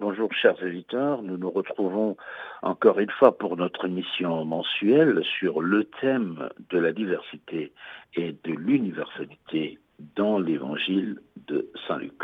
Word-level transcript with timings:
Bonjour 0.00 0.32
chers 0.32 0.62
éditeurs, 0.64 1.22
nous 1.22 1.36
nous 1.36 1.50
retrouvons 1.50 2.16
encore 2.62 3.00
une 3.00 3.10
fois 3.10 3.36
pour 3.36 3.56
notre 3.56 3.86
émission 3.86 4.44
mensuelle 4.44 5.24
sur 5.24 5.60
le 5.60 5.86
thème 6.00 6.50
de 6.70 6.78
la 6.78 6.92
diversité 6.92 7.72
et 8.14 8.36
de 8.44 8.52
l'universalité 8.52 9.80
dans 10.14 10.38
l'évangile 10.38 11.20
de 11.48 11.68
Saint 11.88 11.98
Luc. 11.98 12.22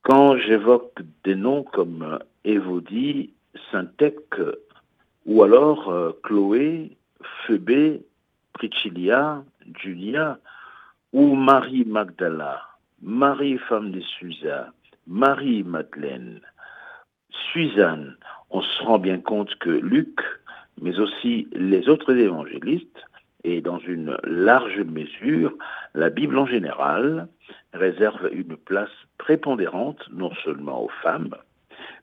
Quand 0.00 0.38
j'évoque 0.38 1.02
des 1.24 1.34
noms 1.34 1.62
comme 1.62 2.20
Évodie, 2.44 3.34
Saint-Ec 3.70 4.34
ou 5.26 5.42
alors 5.42 5.90
euh, 5.90 6.12
Chloé, 6.22 6.96
Phébé, 7.46 8.00
Priscilla, 8.54 9.44
Julia 9.78 10.38
ou 11.12 11.34
Marie 11.34 11.84
Magdala, 11.84 12.62
Marie 13.02 13.58
femme 13.58 13.90
de 13.90 14.00
Susa, 14.00 14.72
Marie-Madeleine, 15.08 16.42
Suzanne, 17.30 18.16
on 18.50 18.60
se 18.60 18.82
rend 18.82 18.98
bien 18.98 19.18
compte 19.18 19.54
que 19.54 19.70
Luc, 19.70 20.20
mais 20.82 20.98
aussi 20.98 21.48
les 21.52 21.88
autres 21.88 22.14
évangélistes, 22.14 23.04
et 23.42 23.62
dans 23.62 23.78
une 23.78 24.18
large 24.24 24.80
mesure, 24.80 25.56
la 25.94 26.10
Bible 26.10 26.36
en 26.36 26.44
général, 26.44 27.26
réserve 27.72 28.28
une 28.32 28.58
place 28.58 28.90
prépondérante 29.16 30.06
non 30.12 30.30
seulement 30.44 30.84
aux 30.84 30.90
femmes, 31.02 31.34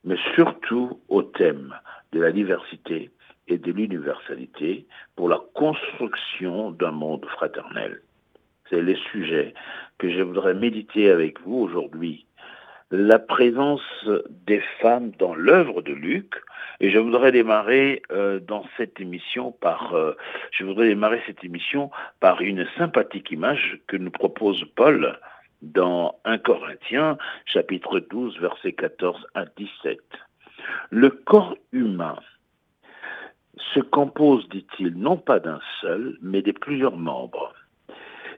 mais 0.04 0.18
surtout 0.34 1.00
au 1.08 1.22
thème 1.22 1.76
de 2.12 2.22
la 2.22 2.32
diversité 2.32 3.12
et 3.48 3.60
de 3.60 3.72
l'universalité 3.72 4.88
pour 5.16 5.30
la 5.30 5.40
construction 5.54 6.72
d'un 6.72 6.92
monde 6.92 7.26
fraternel. 7.26 8.02
C'est 8.68 8.82
les 8.82 8.98
sujets 9.12 9.54
que 10.00 10.10
je 10.10 10.24
voudrais 10.24 10.56
méditer 10.56 11.12
avec 11.12 11.40
vous 11.42 11.58
aujourd'hui 11.58 12.25
la 12.92 13.20
présence 13.20 13.82
des 14.30 14.62
femmes 14.82 15.12
dans 15.18 15.34
l'œuvre 15.36 15.82
de 15.82 15.94
Luc. 15.94 16.36
Et 16.80 16.92
je 16.92 17.00
voudrais 17.00 17.32
démarrer 17.32 18.02
euh, 18.12 18.40
dans 18.40 18.66
cette 18.78 19.00
émission 19.00 19.52
par, 19.52 19.96
euh, 19.96 20.16
cette 21.26 21.44
émission 21.44 21.90
par 22.20 22.42
une 22.42 22.68
sympathique 22.78 23.32
image 23.32 23.80
que 23.88 23.98
nous 23.98 24.12
propose 24.12 24.66
Paul 24.76 25.18
dans 25.62 26.20
1 26.26 26.38
Corinthiens, 26.40 27.18
chapitre 27.46 28.00
12, 28.00 28.40
versets 28.40 28.74
14 28.74 29.26
à 29.34 29.46
17. 29.46 30.00
Le 30.92 31.10
corps 31.10 31.58
humain 31.72 32.18
se 33.74 33.80
compose, 33.80 34.48
dit-il, 34.50 34.96
non 34.96 35.18
pas 35.18 35.40
d'un 35.40 35.60
seul, 35.82 36.18
mais 36.22 36.42
de 36.42 36.52
plusieurs 36.52 36.98
membres. 36.98 37.54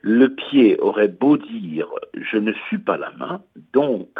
Le 0.01 0.33
pied 0.33 0.79
aurait 0.79 1.07
beau 1.07 1.37
dire 1.37 1.87
je 2.13 2.37
ne 2.37 2.53
suis 2.67 2.77
pas 2.77 2.97
la 2.97 3.11
main, 3.11 3.41
donc 3.73 4.19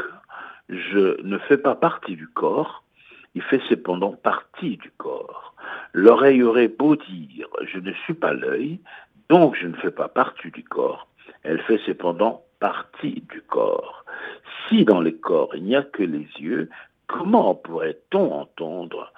je 0.70 1.22
ne 1.22 1.38
fais 1.38 1.58
pas 1.58 1.76
partie 1.76 2.16
du 2.16 2.28
corps, 2.28 2.84
il 3.36 3.42
fait 3.42 3.62
cependant 3.70 4.14
partie 4.14 4.78
du 4.78 4.92
corps. 4.98 5.56
L'oreille 5.94 6.44
aurait 6.44 6.68
beau 6.68 6.96
dire 6.96 7.48
je 7.66 7.80
ne 7.80 7.94
suis 7.94 8.14
pas 8.14 8.34
l'œil, 8.34 8.80
donc 9.30 9.56
je 9.56 9.68
ne 9.68 9.76
fais 9.76 9.92
pas 9.92 10.08
partie 10.08 10.52
du 10.52 10.64
corps, 10.64 11.08
elle 11.44 11.62
fait 11.62 11.80
cependant 11.86 12.44
partie 12.60 13.24
du 13.32 13.42
corps. 13.42 14.06
Si 14.68 14.86
dans 14.86 15.02
le 15.02 15.12
corps 15.12 15.56
il 15.56 15.64
n'y 15.64 15.76
a 15.76 15.84
que 15.84 16.04
les 16.04 16.28
yeux, 16.40 16.70
comment 17.08 17.56
pourrait-on 17.56 18.32
entendre? 18.32 19.14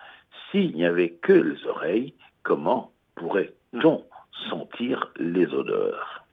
S'il 0.52 0.76
n'y 0.76 0.86
avait 0.86 1.12
que 1.12 1.34
les 1.34 1.68
oreilles, 1.68 2.14
comment 2.44 2.92
pourrait-on 3.16 4.04
sentir 4.50 5.12
les 5.18 5.48
odeurs? 5.54 6.24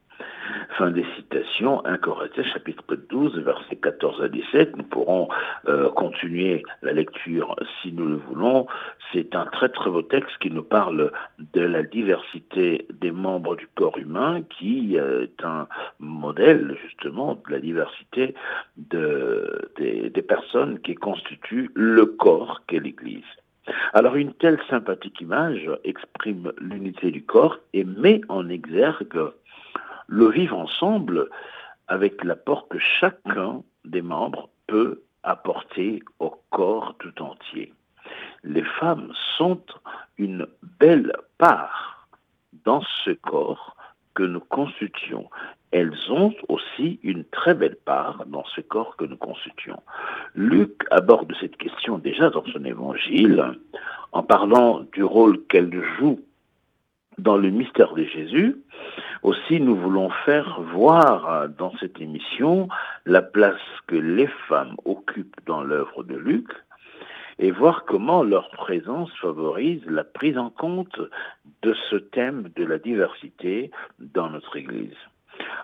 Fin 0.77 0.91
des 0.91 1.05
citations, 1.16 1.84
1 1.84 1.98
Corinthiens 1.98 2.44
chapitre 2.44 2.97
12, 2.97 3.39
versets 3.39 3.77
14 3.77 4.22
à 4.22 4.28
17. 4.28 4.77
Nous 4.77 4.84
pourrons 4.84 5.28
euh, 5.69 5.91
continuer 5.91 6.62
la 6.83 6.92
lecture 6.92 7.56
si 7.80 7.92
nous 7.92 8.06
le 8.06 8.16
voulons. 8.16 8.66
C'est 9.12 9.34
un 9.34 9.47
très 9.47 9.69
très 9.69 9.91
beau 9.91 10.03
texte 10.03 10.36
qui 10.41 10.50
nous 10.50 10.62
parle 10.62 11.12
de 11.38 11.61
la 11.61 11.83
diversité 11.83 12.87
des 12.93 13.10
membres 13.10 13.56
du 13.56 13.66
corps 13.75 13.98
humain, 13.98 14.43
qui 14.59 14.97
est 14.97 15.44
un 15.44 15.66
modèle 15.98 16.76
justement 16.82 17.34
de 17.47 17.53
la 17.53 17.60
diversité 17.60 18.34
de, 18.76 19.71
des, 19.76 20.10
des 20.10 20.22
personnes 20.22 20.78
qui 20.81 20.94
constituent 20.94 21.71
le 21.75 22.06
corps 22.06 22.62
qu'est 22.66 22.81
l'Église. 22.81 23.25
Alors 23.92 24.15
une 24.15 24.32
telle 24.34 24.59
sympathique 24.71 25.21
image 25.21 25.69
exprime 25.84 26.53
l'unité 26.59 27.10
du 27.10 27.25
corps 27.25 27.59
et 27.72 27.84
met 27.84 28.21
en 28.28 28.48
exergue 28.48 29.32
le 30.06 30.28
vivre 30.28 30.56
ensemble 30.56 31.28
avec 31.89 32.25
l'apport 32.25 32.69
que 32.69 32.78
chacun 32.78 33.62
des 33.84 34.03
membres 34.03 34.49
peut 34.67 35.03
apporter 35.22 36.03
au 36.19 36.34
corps 36.50 36.94
tout 36.99 37.22
entier. 37.22 37.72
Les 38.45 38.65
femmes 38.65 39.12
sont 39.37 39.62
une 40.19 40.47
belle 40.78 41.12
part 41.39 42.09
dans 42.65 42.83
ce 43.05 43.11
corps 43.11 43.77
que 44.15 44.22
nous 44.22 44.41
constituons. 44.41 45.28
Elles 45.72 45.97
ont 46.11 46.33
aussi 46.49 46.99
une 47.03 47.25
très 47.25 47.55
belle 47.55 47.77
part 47.84 48.25
dans 48.27 48.45
ce 48.45 48.61
corps 48.61 48.97
que 48.97 49.05
nous 49.05 49.16
constituons. 49.16 49.83
Luc 50.34 50.83
aborde 50.91 51.33
cette 51.41 51.56
question 51.56 51.99
déjà 51.99 52.31
dans 52.31 52.45
son 52.47 52.65
évangile 52.65 53.59
en 54.12 54.22
parlant 54.22 54.81
du 54.93 55.05
rôle 55.05 55.45
qu'elles 55.49 55.83
jouent 55.99 56.21
dans 57.19 57.37
le 57.37 57.50
mystère 57.50 57.94
de 57.94 58.04
Jésus. 58.04 58.56
Aussi, 59.22 59.60
nous 59.60 59.77
voulons 59.77 60.10
faire 60.25 60.60
voir 60.72 61.49
dans 61.49 61.72
cette 61.78 62.00
émission 62.00 62.69
la 63.04 63.22
place 63.22 63.60
que 63.87 63.97
les 63.97 64.28
femmes 64.49 64.77
occupent 64.84 65.41
dans 65.47 65.62
l'œuvre 65.62 66.04
de 66.04 66.16
Luc 66.16 66.49
et 67.38 67.50
voir 67.50 67.84
comment 67.84 68.22
leur 68.22 68.50
présence 68.50 69.10
favorise 69.21 69.84
la 69.87 70.04
prise 70.04 70.38
en 70.38 70.50
compte 70.50 71.00
de 71.62 71.75
ce 71.91 71.97
thème 71.97 72.49
de 72.56 72.65
la 72.65 72.78
diversité 72.78 73.71
dans 73.98 74.31
notre 74.31 74.56
Église. 74.56 74.97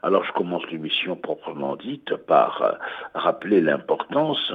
Alors 0.03 0.25
je 0.25 0.33
commence 0.33 0.65
l'émission 0.71 1.17
proprement 1.17 1.77
dite 1.77 2.15
par 2.17 2.63
euh, 2.63 2.73
rappeler 3.15 3.61
l'importance 3.61 4.53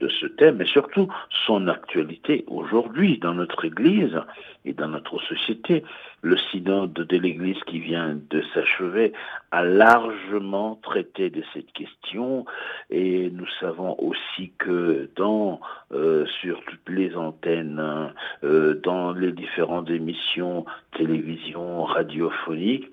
de 0.00 0.08
ce 0.08 0.26
thème 0.26 0.60
et 0.60 0.66
surtout 0.66 1.08
son 1.46 1.68
actualité 1.68 2.44
aujourd'hui 2.48 3.18
dans 3.18 3.34
notre 3.34 3.64
Église 3.64 4.20
et 4.64 4.72
dans 4.72 4.88
notre 4.88 5.20
société. 5.22 5.84
Le 6.22 6.36
synode 6.36 6.92
de 6.92 7.16
l'Église 7.16 7.62
qui 7.66 7.78
vient 7.78 8.18
de 8.30 8.42
s'achever 8.52 9.12
a 9.52 9.62
largement 9.62 10.78
traité 10.82 11.30
de 11.30 11.42
cette 11.54 11.70
question 11.72 12.44
et 12.90 13.30
nous 13.30 13.46
savons 13.60 13.94
aussi 13.98 14.50
que 14.58 15.08
dans 15.14 15.60
euh, 15.92 16.26
sur 16.40 16.60
toutes 16.64 16.88
les 16.88 17.14
antennes, 17.14 18.12
euh, 18.42 18.74
dans 18.82 19.12
les 19.12 19.30
différentes 19.30 19.88
émissions 19.88 20.64
télévision, 20.96 21.84
radiophoniques, 21.84 22.90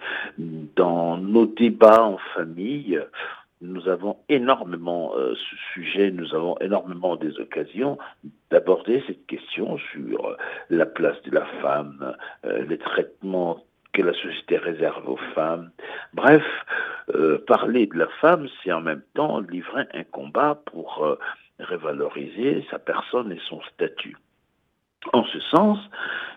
dans 0.76 1.18
nos 1.18 1.46
débats 1.74 2.04
en 2.04 2.18
famille, 2.36 3.02
nous 3.62 3.88
avons 3.88 4.18
énormément 4.30 5.16
euh, 5.16 5.34
ce 5.34 5.56
sujet, 5.74 6.12
nous 6.12 6.36
avons 6.36 6.56
énormément 6.60 7.16
des 7.16 7.40
occasions 7.40 7.98
d'aborder 8.52 9.04
cette 9.08 9.26
question 9.26 9.78
sur 9.92 10.28
euh, 10.28 10.38
la 10.70 10.86
place 10.86 11.20
de 11.24 11.32
la 11.32 11.46
femme, 11.62 12.16
euh, 12.46 12.64
les 12.66 12.78
traitements 12.78 13.64
que 13.94 14.04
la 14.04 14.14
société 14.14 14.58
réserve 14.58 15.08
aux 15.08 15.20
femmes. 15.36 15.70
Bref, 16.14 16.44
parler 17.46 17.86
de 17.86 17.98
la 17.98 18.08
femme, 18.22 18.48
c'est 18.64 18.72
en 18.72 18.82
même 18.82 19.04
temps 19.14 19.40
livrer 19.40 19.86
un 19.94 20.04
combat 20.04 20.60
pour 20.66 21.06
revaloriser 21.60 22.66
sa 22.72 22.80
personne 22.80 23.32
et 23.32 23.40
son 23.48 23.62
statut. 23.74 24.18
En 25.12 25.24
ce 25.26 25.40
sens, 25.40 25.78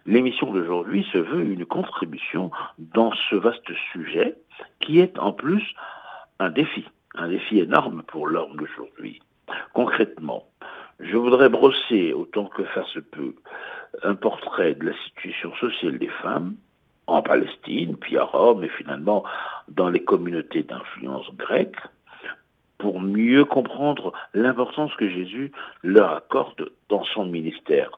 l'émission 0.06 0.52
d'aujourd'hui 0.52 1.06
se 1.12 1.18
veut 1.18 1.44
une 1.44 1.64
contribution 1.64 2.50
dans 2.78 3.12
ce 3.30 3.36
vaste 3.36 3.72
sujet 3.92 4.34
qui 4.80 4.98
est 5.00 5.18
en 5.18 5.32
plus 5.32 5.74
un 6.38 6.50
défi 6.50 6.84
un 7.16 7.28
défi 7.28 7.58
énorme 7.58 8.02
pour 8.02 8.26
l'homme 8.26 8.56
d'aujourd'hui. 8.56 9.20
Concrètement, 9.72 10.44
je 11.00 11.16
voudrais 11.16 11.48
brosser, 11.48 12.12
autant 12.12 12.46
que 12.46 12.64
faire 12.64 12.86
se 12.88 13.00
peut, 13.00 13.34
un 14.02 14.14
portrait 14.14 14.74
de 14.74 14.86
la 14.86 14.96
situation 15.04 15.54
sociale 15.56 15.98
des 15.98 16.08
femmes 16.22 16.56
en 17.06 17.22
Palestine, 17.22 17.96
puis 17.96 18.18
à 18.18 18.24
Rome 18.24 18.64
et 18.64 18.68
finalement 18.68 19.24
dans 19.68 19.88
les 19.88 20.02
communautés 20.02 20.62
d'influence 20.62 21.30
grecque, 21.36 21.76
pour 22.78 23.00
mieux 23.00 23.44
comprendre 23.44 24.12
l'importance 24.34 24.94
que 24.96 25.08
Jésus 25.08 25.52
leur 25.82 26.12
accorde 26.12 26.70
dans 26.88 27.04
son 27.04 27.24
ministère. 27.24 27.90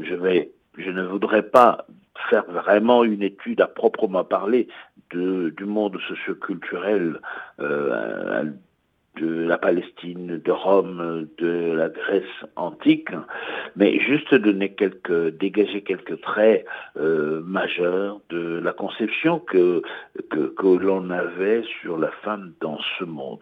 Je, 0.00 0.90
ne 0.90 1.02
voudrais 1.02 1.42
pas 1.42 1.86
faire 2.30 2.44
vraiment 2.48 3.04
une 3.04 3.22
étude 3.22 3.60
à 3.60 3.66
proprement 3.66 4.24
parler 4.24 4.68
du 5.10 5.64
monde 5.64 5.98
socioculturel 6.08 7.20
euh, 7.60 8.44
de 9.16 9.46
la 9.46 9.58
Palestine, 9.58 10.38
de 10.38 10.50
Rome, 10.50 11.28
de 11.38 11.72
la 11.72 11.88
Grèce 11.88 12.24
antique, 12.56 13.10
mais 13.76 14.00
juste 14.00 14.34
donner 14.34 14.74
dégager 15.38 15.82
quelques 15.82 16.20
traits 16.20 16.66
euh, 16.96 17.40
majeurs 17.44 18.20
de 18.30 18.58
la 18.58 18.72
conception 18.72 19.38
que 19.38 19.82
l'on 20.32 21.10
avait 21.10 21.62
sur 21.80 21.98
la 21.98 22.10
femme 22.22 22.52
dans 22.60 22.78
ce 22.98 23.04
monde. 23.04 23.40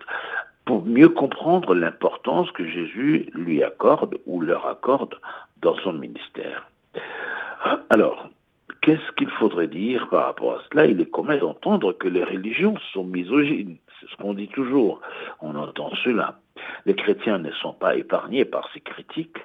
pour 0.64 0.84
mieux 0.84 1.08
comprendre 1.08 1.74
l'importance 1.74 2.50
que 2.52 2.64
Jésus 2.66 3.26
lui 3.34 3.64
accorde 3.64 4.18
ou 4.26 4.40
leur 4.40 4.66
accorde 4.66 5.16
dans 5.62 5.76
son 5.76 5.94
ministère. 5.94 6.68
Alors, 7.90 8.28
qu'est-ce 8.80 9.12
qu'il 9.16 9.30
faudrait 9.30 9.68
dire 9.68 10.08
par 10.08 10.26
rapport 10.26 10.54
à 10.54 10.62
cela? 10.70 10.86
Il 10.86 11.00
est 11.00 11.10
commun 11.10 11.38
d'entendre 11.38 11.92
que 11.92 12.08
les 12.08 12.24
religions 12.24 12.76
sont 12.92 13.04
misogynes. 13.04 13.76
C'est 14.00 14.10
ce 14.10 14.16
qu'on 14.16 14.34
dit 14.34 14.48
toujours. 14.48 15.00
On 15.40 15.54
entend 15.54 15.94
cela. 16.04 16.40
Les 16.84 16.94
chrétiens 16.94 17.38
ne 17.38 17.52
sont 17.52 17.72
pas 17.72 17.96
épargnés 17.96 18.44
par 18.44 18.68
ces 18.74 18.80
critiques, 18.80 19.38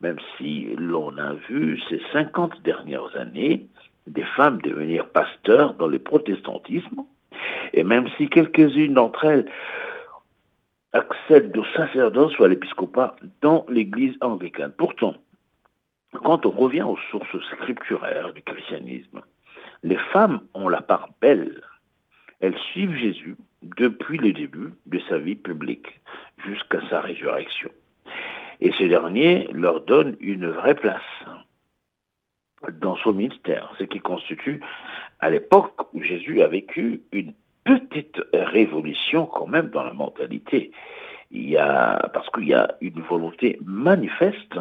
même 0.00 0.18
si 0.36 0.68
l'on 0.76 1.18
a 1.18 1.34
vu 1.34 1.80
ces 1.88 2.00
50 2.12 2.62
dernières 2.62 3.16
années 3.16 3.66
des 4.06 4.24
femmes 4.36 4.62
devenir 4.62 5.08
pasteurs 5.08 5.74
dans 5.74 5.88
le 5.88 5.98
protestantisme, 5.98 7.04
et 7.74 7.84
même 7.84 8.08
si 8.16 8.28
quelques-unes 8.28 8.94
d'entre 8.94 9.24
elles 9.24 9.46
accèdent 10.92 11.56
au 11.56 11.64
sacerdoce 11.76 12.38
ou 12.38 12.44
à 12.44 12.48
l'épiscopat 12.48 13.16
dans 13.42 13.66
l'Église 13.68 14.16
anglicane. 14.22 14.72
Pourtant, 14.76 15.14
quand 16.12 16.46
on 16.46 16.50
revient 16.50 16.82
aux 16.82 16.98
sources 17.10 17.38
scripturaires 17.52 18.32
du 18.32 18.42
christianisme, 18.42 19.22
les 19.82 19.98
femmes 20.12 20.40
ont 20.54 20.68
la 20.68 20.80
part 20.80 21.10
belle. 21.20 21.62
Elles 22.40 22.58
suivent 22.72 22.96
Jésus 22.96 23.36
depuis 23.62 24.18
le 24.18 24.32
début 24.32 24.72
de 24.86 25.00
sa 25.08 25.18
vie 25.18 25.34
publique 25.34 26.00
jusqu'à 26.44 26.80
sa 26.88 27.00
résurrection. 27.00 27.70
Et 28.60 28.72
ce 28.72 28.84
dernier 28.84 29.48
leur 29.52 29.82
donne 29.82 30.16
une 30.20 30.48
vraie 30.48 30.74
place 30.74 31.02
dans 32.80 32.96
son 32.96 33.12
ministère, 33.12 33.72
ce 33.78 33.84
qui 33.84 34.00
constitue, 34.00 34.60
à 35.20 35.30
l'époque 35.30 35.94
où 35.94 36.02
Jésus 36.02 36.42
a 36.42 36.48
vécu, 36.48 37.02
une 37.12 37.34
petite 37.64 38.20
révolution 38.32 39.26
quand 39.26 39.46
même 39.46 39.68
dans 39.68 39.84
la 39.84 39.92
mentalité. 39.92 40.72
Il 41.30 41.48
y 41.48 41.56
a, 41.56 42.08
parce 42.14 42.28
qu'il 42.30 42.48
y 42.48 42.54
a 42.54 42.74
une 42.80 43.00
volonté 43.02 43.58
manifeste 43.64 44.58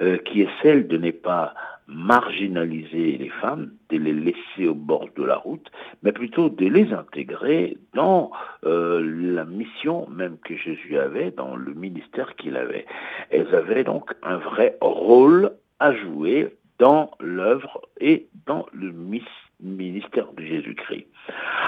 euh, 0.00 0.18
qui 0.18 0.42
est 0.42 0.48
celle 0.62 0.86
de 0.88 0.96
ne 0.96 1.10
pas 1.10 1.54
marginaliser 1.88 3.16
les 3.16 3.28
femmes, 3.28 3.70
de 3.90 3.98
les 3.98 4.12
laisser 4.12 4.66
au 4.66 4.74
bord 4.74 5.08
de 5.16 5.22
la 5.22 5.36
route, 5.36 5.70
mais 6.02 6.12
plutôt 6.12 6.48
de 6.48 6.66
les 6.66 6.92
intégrer 6.92 7.76
dans 7.94 8.32
euh, 8.64 9.00
la 9.34 9.44
mission 9.44 10.08
même 10.08 10.36
que 10.38 10.56
Jésus 10.56 10.98
avait, 10.98 11.30
dans 11.30 11.54
le 11.54 11.74
ministère 11.74 12.34
qu'il 12.36 12.56
avait. 12.56 12.86
Elles 13.30 13.54
avaient 13.54 13.84
donc 13.84 14.12
un 14.22 14.36
vrai 14.38 14.76
rôle 14.80 15.52
à 15.78 15.94
jouer 15.94 16.56
dans 16.78 17.10
l'œuvre 17.20 17.82
et 18.00 18.26
dans 18.46 18.66
le 18.72 18.92
ministère 19.60 20.32
de 20.32 20.44
Jésus-Christ. 20.44 21.06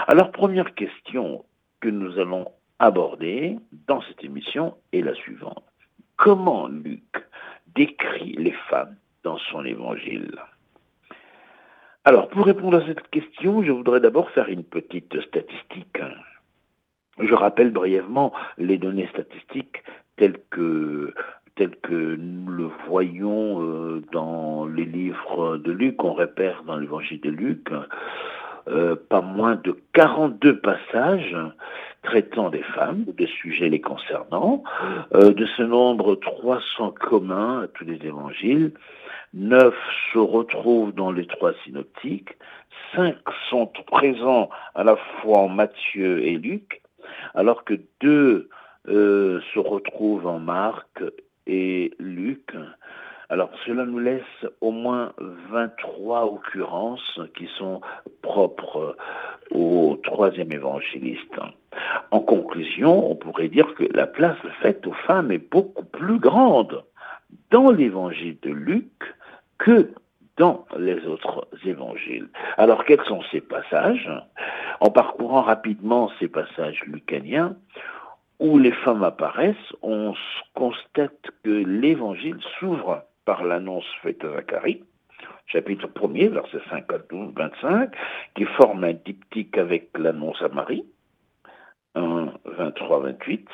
Alors, 0.06 0.32
première 0.32 0.74
question 0.74 1.44
que 1.80 1.88
nous 1.88 2.18
allons 2.18 2.46
aborder 2.78 3.56
dans 3.86 4.02
cette 4.02 4.24
émission 4.24 4.74
est 4.92 5.00
la 5.00 5.14
suivante. 5.14 5.64
Comment 6.16 6.68
Luc 6.68 7.27
décrit 7.74 8.32
les 8.32 8.54
femmes 8.68 8.96
dans 9.24 9.38
son 9.38 9.64
évangile 9.64 10.36
Alors, 12.04 12.28
pour 12.28 12.46
répondre 12.46 12.78
à 12.78 12.86
cette 12.86 13.08
question, 13.10 13.62
je 13.62 13.72
voudrais 13.72 14.00
d'abord 14.00 14.30
faire 14.30 14.48
une 14.48 14.64
petite 14.64 15.20
statistique. 15.22 16.00
Je 17.18 17.34
rappelle 17.34 17.72
brièvement 17.72 18.32
les 18.58 18.78
données 18.78 19.08
statistiques 19.08 19.82
telles 20.16 20.38
que 20.50 21.12
nous 22.16 22.50
le 22.50 22.70
voyons 22.86 23.62
euh, 23.62 24.02
dans 24.12 24.66
les 24.66 24.84
livres 24.84 25.56
de 25.56 25.72
Luc, 25.72 26.02
on 26.04 26.14
repère 26.14 26.62
dans 26.64 26.76
l'évangile 26.76 27.20
de 27.20 27.30
Luc, 27.30 27.68
euh, 28.68 28.96
pas 29.08 29.20
moins 29.20 29.56
de 29.56 29.76
42 29.94 30.60
passages 30.60 31.36
traitant 32.08 32.48
des 32.48 32.62
femmes, 32.62 33.04
des 33.06 33.26
sujets 33.26 33.68
les 33.68 33.80
concernant. 33.80 34.62
Euh, 35.14 35.32
de 35.32 35.46
ce 35.56 35.62
nombre, 35.62 36.14
trois 36.14 36.60
sont 36.76 36.90
communs 36.90 37.62
à 37.64 37.68
tous 37.68 37.84
les 37.84 38.00
évangiles, 38.06 38.72
neuf 39.34 39.74
se 40.12 40.18
retrouvent 40.18 40.94
dans 40.94 41.12
les 41.12 41.26
trois 41.26 41.52
synoptiques, 41.64 42.36
cinq 42.94 43.16
sont 43.50 43.70
présents 43.86 44.48
à 44.74 44.84
la 44.84 44.96
fois 44.96 45.38
en 45.40 45.48
Matthieu 45.48 46.24
et 46.24 46.36
Luc, 46.38 46.80
alors 47.34 47.64
que 47.64 47.74
deux 48.00 48.48
se 48.86 49.58
retrouvent 49.58 50.26
en 50.26 50.38
Marc 50.38 51.02
et 51.46 51.92
Luc. 51.98 52.54
Alors 53.30 53.50
cela 53.66 53.84
nous 53.84 53.98
laisse 53.98 54.46
au 54.62 54.70
moins 54.70 55.12
23 55.18 56.24
occurrences 56.24 57.20
qui 57.36 57.46
sont 57.58 57.82
propres 58.22 58.96
au 59.50 59.98
troisième 60.02 60.50
évangéliste. 60.50 61.38
En 62.10 62.20
conclusion, 62.20 63.10
on 63.10 63.16
pourrait 63.16 63.48
dire 63.48 63.74
que 63.74 63.84
la 63.92 64.06
place 64.06 64.38
faite 64.62 64.86
aux 64.86 64.94
femmes 65.06 65.30
est 65.30 65.50
beaucoup 65.50 65.84
plus 65.84 66.18
grande 66.18 66.84
dans 67.50 67.70
l'évangile 67.70 68.38
de 68.40 68.50
Luc 68.50 69.14
que 69.58 69.90
dans 70.38 70.64
les 70.78 71.04
autres 71.06 71.48
évangiles. 71.66 72.28
Alors 72.56 72.84
quels 72.86 73.04
sont 73.04 73.22
ces 73.30 73.42
passages? 73.42 74.10
En 74.80 74.90
parcourant 74.90 75.42
rapidement 75.42 76.10
ces 76.18 76.28
passages 76.28 76.82
lucaniens, 76.86 77.56
où 78.38 78.56
les 78.56 78.72
femmes 78.72 79.02
apparaissent, 79.02 79.56
on 79.82 80.14
constate 80.54 81.30
que 81.42 81.50
l'évangile 81.50 82.38
s'ouvre 82.58 83.02
par 83.28 83.44
l'annonce 83.44 83.84
faite 84.00 84.24
à 84.24 84.36
Zacharie, 84.36 84.82
chapitre 85.48 85.86
1er, 85.86 86.30
verset 86.30 86.62
5 86.70 86.90
à 86.90 86.98
12, 87.10 87.34
25, 87.36 87.90
qui 88.34 88.46
forme 88.46 88.84
un 88.84 88.94
diptyque 88.94 89.58
avec 89.58 89.90
l'annonce 89.98 90.40
à 90.40 90.48
Marie, 90.48 90.86
1, 91.94 92.32
23, 92.46 93.00
28, 93.00 93.46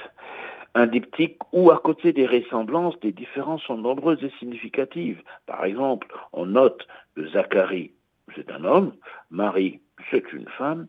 un 0.77 0.87
diptyque 0.87 1.41
où, 1.51 1.73
à 1.73 1.81
côté 1.81 2.13
des 2.13 2.25
ressemblances, 2.25 3.01
des 3.01 3.11
différences 3.11 3.65
sont 3.65 3.77
nombreuses 3.77 4.23
et 4.23 4.31
significatives. 4.39 5.21
Par 5.47 5.65
exemple, 5.65 6.07
on 6.33 6.47
note 6.47 6.87
que 7.17 7.27
Zacharie, 7.31 7.91
c'est 8.37 8.53
un 8.53 8.65
homme, 8.65 8.93
Marie, 9.33 9.81
c'est 10.13 10.33
une 10.33 10.47
femme, 10.51 10.87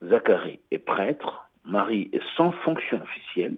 Zacharie 0.00 0.60
est 0.70 0.78
prêtre, 0.78 1.47
Marie 1.68 2.08
est 2.12 2.22
sans 2.36 2.50
fonction 2.50 3.00
officielle. 3.02 3.56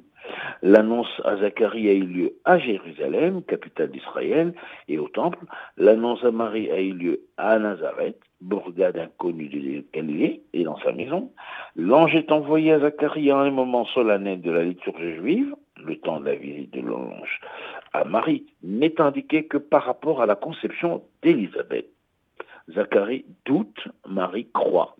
L'annonce 0.62 1.20
à 1.24 1.36
Zacharie 1.36 1.88
a 1.88 1.92
eu 1.92 2.04
lieu 2.04 2.34
à 2.44 2.58
Jérusalem, 2.58 3.42
capitale 3.44 3.90
d'Israël, 3.90 4.52
et 4.88 4.98
au 4.98 5.08
temple. 5.08 5.38
L'annonce 5.76 6.24
à 6.24 6.30
Marie 6.30 6.70
a 6.70 6.80
eu 6.80 6.92
lieu 6.92 7.20
à 7.36 7.58
Nazareth, 7.58 8.20
bourgade 8.40 8.98
inconnue 8.98 9.48
de 9.48 9.84
Galilée, 9.92 10.42
et 10.52 10.64
dans 10.64 10.78
sa 10.80 10.92
maison. 10.92 11.32
L'ange 11.76 12.14
est 12.14 12.32
envoyé 12.32 12.72
à 12.72 12.80
Zacharie 12.80 13.30
à 13.30 13.38
un 13.38 13.50
moment 13.50 13.86
solennel 13.86 14.40
de 14.40 14.50
la 14.50 14.64
liturgie 14.64 15.14
juive, 15.14 15.54
le 15.82 15.96
temps 15.96 16.20
de 16.20 16.26
la 16.26 16.34
visite 16.34 16.72
de 16.72 16.80
l'ange 16.80 17.40
à 17.92 18.04
Marie, 18.04 18.44
n'est 18.62 19.00
indiqué 19.00 19.46
que 19.46 19.56
par 19.56 19.84
rapport 19.84 20.20
à 20.20 20.26
la 20.26 20.34
conception 20.34 21.02
d'Élisabeth. 21.22 21.88
Zacharie 22.68 23.24
doute, 23.46 23.88
Marie 24.06 24.48
croit. 24.52 24.96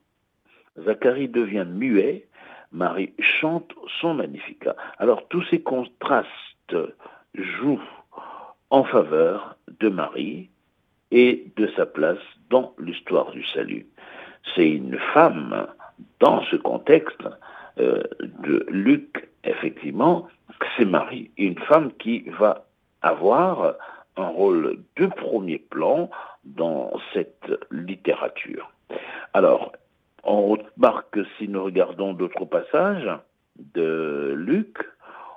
Zacharie 0.85 1.29
devient 1.29 1.67
muet, 1.69 2.27
Marie 2.73 3.13
chante 3.19 3.73
son 4.01 4.15
Magnificat. 4.15 4.77
Alors 4.99 5.27
tous 5.29 5.43
ces 5.51 5.61
contrastes 5.61 6.29
jouent 7.35 7.83
en 8.71 8.85
faveur 8.85 9.57
de 9.81 9.89
Marie 9.89 10.51
et 11.11 11.47
de 11.57 11.69
sa 11.77 11.87
place 11.87 12.19
dans 12.51 12.75
l'histoire 12.79 13.31
du 13.33 13.45
salut. 13.47 13.87
C'est 14.55 14.69
une 14.69 14.99
femme, 15.13 15.67
dans 16.21 16.43
ce 16.45 16.57
contexte 16.57 17.23
euh, 17.79 18.03
de 18.21 18.65
Luc, 18.69 19.29
effectivement, 19.45 20.29
c'est 20.77 20.85
Marie, 20.85 21.31
une 21.37 21.59
femme 21.59 21.93
qui 21.99 22.21
va 22.39 22.67
avoir 23.03 23.75
un 24.17 24.29
rôle 24.29 24.79
de 24.97 25.07
premier 25.07 25.59
plan 25.59 26.11
dans 26.45 26.93
cette 27.13 27.51
littérature. 27.71 28.71
Alors, 29.33 29.73
on 30.25 30.57
remarque 30.57 31.11
que 31.11 31.25
si 31.39 31.49
nous 31.49 31.63
regardons 31.63 32.13
d'autres 32.13 32.45
passages 32.45 33.11
de 33.75 34.35
Luc, 34.37 34.79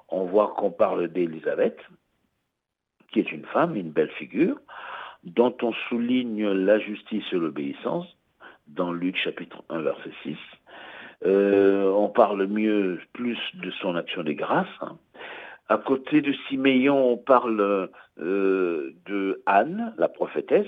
on 0.09 0.25
voit 0.25 0.53
qu'on 0.57 0.71
parle 0.71 1.07
d'Élisabeth, 1.07 1.79
qui 3.11 3.19
est 3.19 3.31
une 3.31 3.45
femme, 3.45 3.75
une 3.75 3.91
belle 3.91 4.11
figure, 4.11 4.57
dont 5.23 5.55
on 5.61 5.73
souligne 5.89 6.47
la 6.49 6.79
justice 6.79 7.25
et 7.31 7.37
l'obéissance, 7.37 8.07
dans 8.67 8.91
Luc 8.91 9.17
chapitre 9.17 9.63
1 9.69 9.81
verset 9.81 10.11
6. 10.23 10.37
Euh, 11.25 11.89
on 11.91 12.09
parle 12.09 12.47
mieux, 12.47 12.99
plus 13.13 13.37
de 13.55 13.71
son 13.81 13.95
action 13.95 14.23
des 14.23 14.35
grâces. 14.35 14.67
À 15.69 15.77
côté 15.77 16.21
de 16.21 16.33
Siméon, 16.47 17.13
on 17.13 17.17
parle 17.17 17.89
euh, 18.19 18.93
de 19.05 19.41
Anne, 19.45 19.93
la 19.97 20.09
prophétesse. 20.09 20.67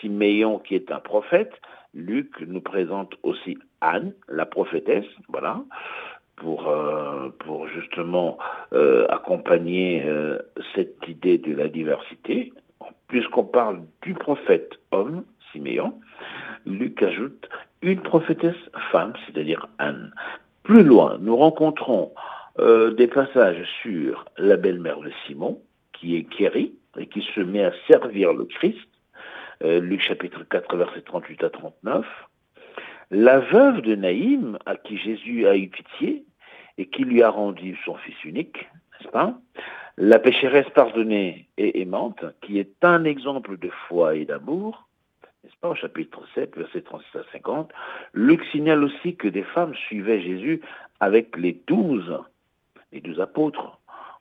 Siméon 0.00 0.58
qui 0.58 0.74
est 0.74 0.90
un 0.90 1.00
prophète, 1.00 1.52
Luc 1.96 2.40
nous 2.46 2.60
présente 2.60 3.14
aussi 3.22 3.56
Anne, 3.80 4.12
la 4.28 4.44
prophétesse, 4.44 5.06
voilà, 5.28 5.62
pour, 6.36 6.68
euh, 6.68 7.30
justement 7.74 8.36
euh, 8.74 9.06
accompagner 9.08 10.04
euh, 10.04 10.38
cette 10.74 10.96
idée 11.08 11.38
de 11.38 11.54
la 11.54 11.68
diversité. 11.68 12.52
Puisqu'on 13.08 13.44
parle 13.44 13.80
du 14.02 14.14
prophète 14.14 14.74
homme, 14.90 15.24
Siméon, 15.52 15.94
Luc 16.66 17.02
ajoute 17.02 17.48
une 17.80 18.02
prophétesse 18.02 18.54
femme, 18.92 19.14
c'est-à-dire 19.24 19.66
Anne. 19.78 20.12
Plus 20.64 20.82
loin, 20.82 21.16
nous 21.20 21.36
rencontrons 21.36 22.12
des 22.58 23.06
passages 23.06 23.62
sur 23.82 24.24
la 24.38 24.56
belle-mère 24.56 25.00
de 25.00 25.12
Simon, 25.26 25.60
qui 25.92 26.16
est 26.16 26.22
guérie 26.22 26.72
et 26.98 27.06
qui 27.06 27.22
se 27.34 27.40
met 27.40 27.62
à 27.62 27.72
servir 27.86 28.32
le 28.32 28.46
Christ, 28.46 28.88
euh, 29.62 29.80
Luc 29.80 30.00
chapitre 30.00 30.44
4, 30.44 30.76
versets 30.76 31.02
38 31.02 31.44
à 31.44 31.50
39. 31.50 32.06
La 33.10 33.38
veuve 33.38 33.82
de 33.82 33.94
Naïm, 33.94 34.58
à 34.66 34.76
qui 34.76 34.98
Jésus 34.98 35.46
a 35.46 35.56
eu 35.56 35.68
pitié 35.68 36.24
et 36.78 36.86
qui 36.86 37.04
lui 37.04 37.22
a 37.22 37.30
rendu 37.30 37.78
son 37.84 37.94
fils 37.94 38.22
unique, 38.24 38.68
n'est-ce 39.00 39.10
pas 39.10 39.38
La 39.96 40.18
pécheresse 40.18 40.68
pardonnée 40.74 41.46
et 41.56 41.80
aimante, 41.80 42.24
qui 42.42 42.58
est 42.58 42.84
un 42.84 43.04
exemple 43.04 43.58
de 43.58 43.70
foi 43.88 44.16
et 44.16 44.24
d'amour, 44.24 44.88
n'est-ce 45.44 45.56
pas, 45.60 45.68
au 45.68 45.74
chapitre 45.76 46.22
7, 46.34 46.56
versets 46.56 46.82
36 46.82 47.18
à 47.18 47.22
50. 47.32 47.72
Luc 48.12 48.44
signale 48.46 48.82
aussi 48.82 49.16
que 49.16 49.28
des 49.28 49.44
femmes 49.44 49.74
suivaient 49.74 50.20
Jésus 50.20 50.60
avec 50.98 51.36
les 51.36 51.60
douze, 51.66 52.18
les 52.90 53.00
douze 53.00 53.20
apôtres. 53.20 53.78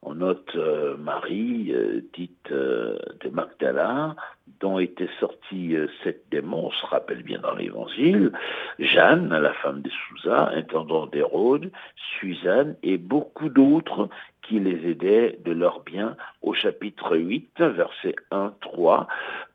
On 0.07 0.13
note 0.13 0.55
euh, 0.55 0.95
Marie, 0.97 1.73
euh, 1.73 2.01
dite 2.13 2.51
euh, 2.51 2.95
de 3.21 3.29
Magdala, 3.29 4.15
dont 4.59 4.77
étaient 4.77 5.09
sortis 5.19 5.75
sept 6.03 6.25
démons, 6.29 6.67
on 6.67 6.71
se 6.71 6.85
rappelle 6.85 7.23
bien 7.23 7.39
dans 7.39 7.55
l'Évangile, 7.55 8.31
Jeanne, 8.77 9.29
la 9.29 9.53
femme 9.53 9.81
de 9.81 9.89
Souza, 9.89 10.51
intendant 10.53 11.07
d'Hérode, 11.07 11.71
Suzanne 12.19 12.75
et 12.83 12.97
beaucoup 12.97 13.49
d'autres 13.49 14.07
qui 14.43 14.59
les 14.59 14.89
aidaient 14.89 15.39
de 15.43 15.51
leurs 15.51 15.81
biens 15.81 16.15
au 16.43 16.53
chapitre 16.53 17.17
8, 17.17 17.59
verset 17.59 18.15
1-3, 18.31 19.07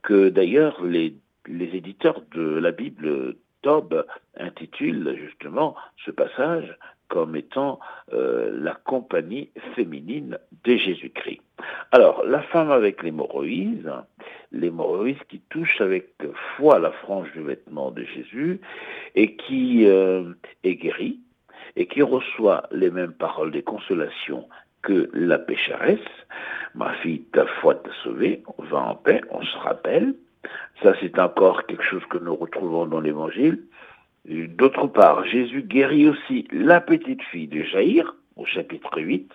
que 0.02 0.28
d'ailleurs 0.28 0.84
les, 0.84 1.14
les 1.46 1.76
éditeurs 1.76 2.22
de 2.34 2.58
la 2.58 2.72
Bible 2.72 3.36
Tob 3.62 4.04
intitulent 4.36 5.16
justement 5.16 5.76
ce 6.04 6.10
passage 6.10 6.76
comme 7.10 7.36
étant 7.36 7.80
euh, 8.14 8.50
la 8.62 8.74
compagnie 8.74 9.50
féminine 9.74 10.38
de 10.64 10.76
Jésus-Christ. 10.76 11.42
Alors, 11.92 12.24
la 12.24 12.40
femme 12.40 12.70
avec 12.70 13.02
l'hémorroïse, 13.02 13.90
l'hémorroïse 14.52 15.18
qui 15.28 15.40
touche 15.50 15.80
avec 15.80 16.06
foi 16.56 16.78
la 16.78 16.92
frange 16.92 17.30
du 17.32 17.42
vêtement 17.42 17.90
de 17.90 18.04
Jésus 18.04 18.60
et 19.14 19.36
qui 19.36 19.86
euh, 19.86 20.32
est 20.64 20.76
guérie 20.76 21.18
et 21.76 21.86
qui 21.86 22.00
reçoit 22.02 22.62
les 22.70 22.90
mêmes 22.90 23.12
paroles 23.12 23.50
de 23.50 23.60
consolation 23.60 24.48
que 24.82 25.10
la 25.12 25.38
pécheresse. 25.38 25.98
Ma 26.74 26.94
fille, 26.94 27.22
ta 27.32 27.46
foi 27.46 27.74
t'a 27.74 27.90
sauvée, 28.04 28.42
on 28.56 28.62
va 28.64 28.78
en 28.78 28.94
paix, 28.94 29.20
on 29.30 29.42
se 29.42 29.58
rappelle. 29.58 30.14
Ça, 30.82 30.94
c'est 31.00 31.18
encore 31.18 31.66
quelque 31.66 31.84
chose 31.84 32.04
que 32.08 32.18
nous 32.18 32.34
retrouvons 32.34 32.86
dans 32.86 33.00
l'Évangile. 33.00 33.62
D'autre 34.26 34.86
part, 34.86 35.24
Jésus 35.24 35.62
guérit 35.62 36.08
aussi 36.08 36.46
la 36.52 36.80
petite 36.80 37.22
fille 37.22 37.48
de 37.48 37.62
Jaïr, 37.62 38.14
au 38.36 38.44
chapitre 38.44 39.00
8, 39.00 39.32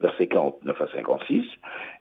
versets 0.00 0.26
49 0.26 0.80
à 0.80 0.88
56, 0.88 1.44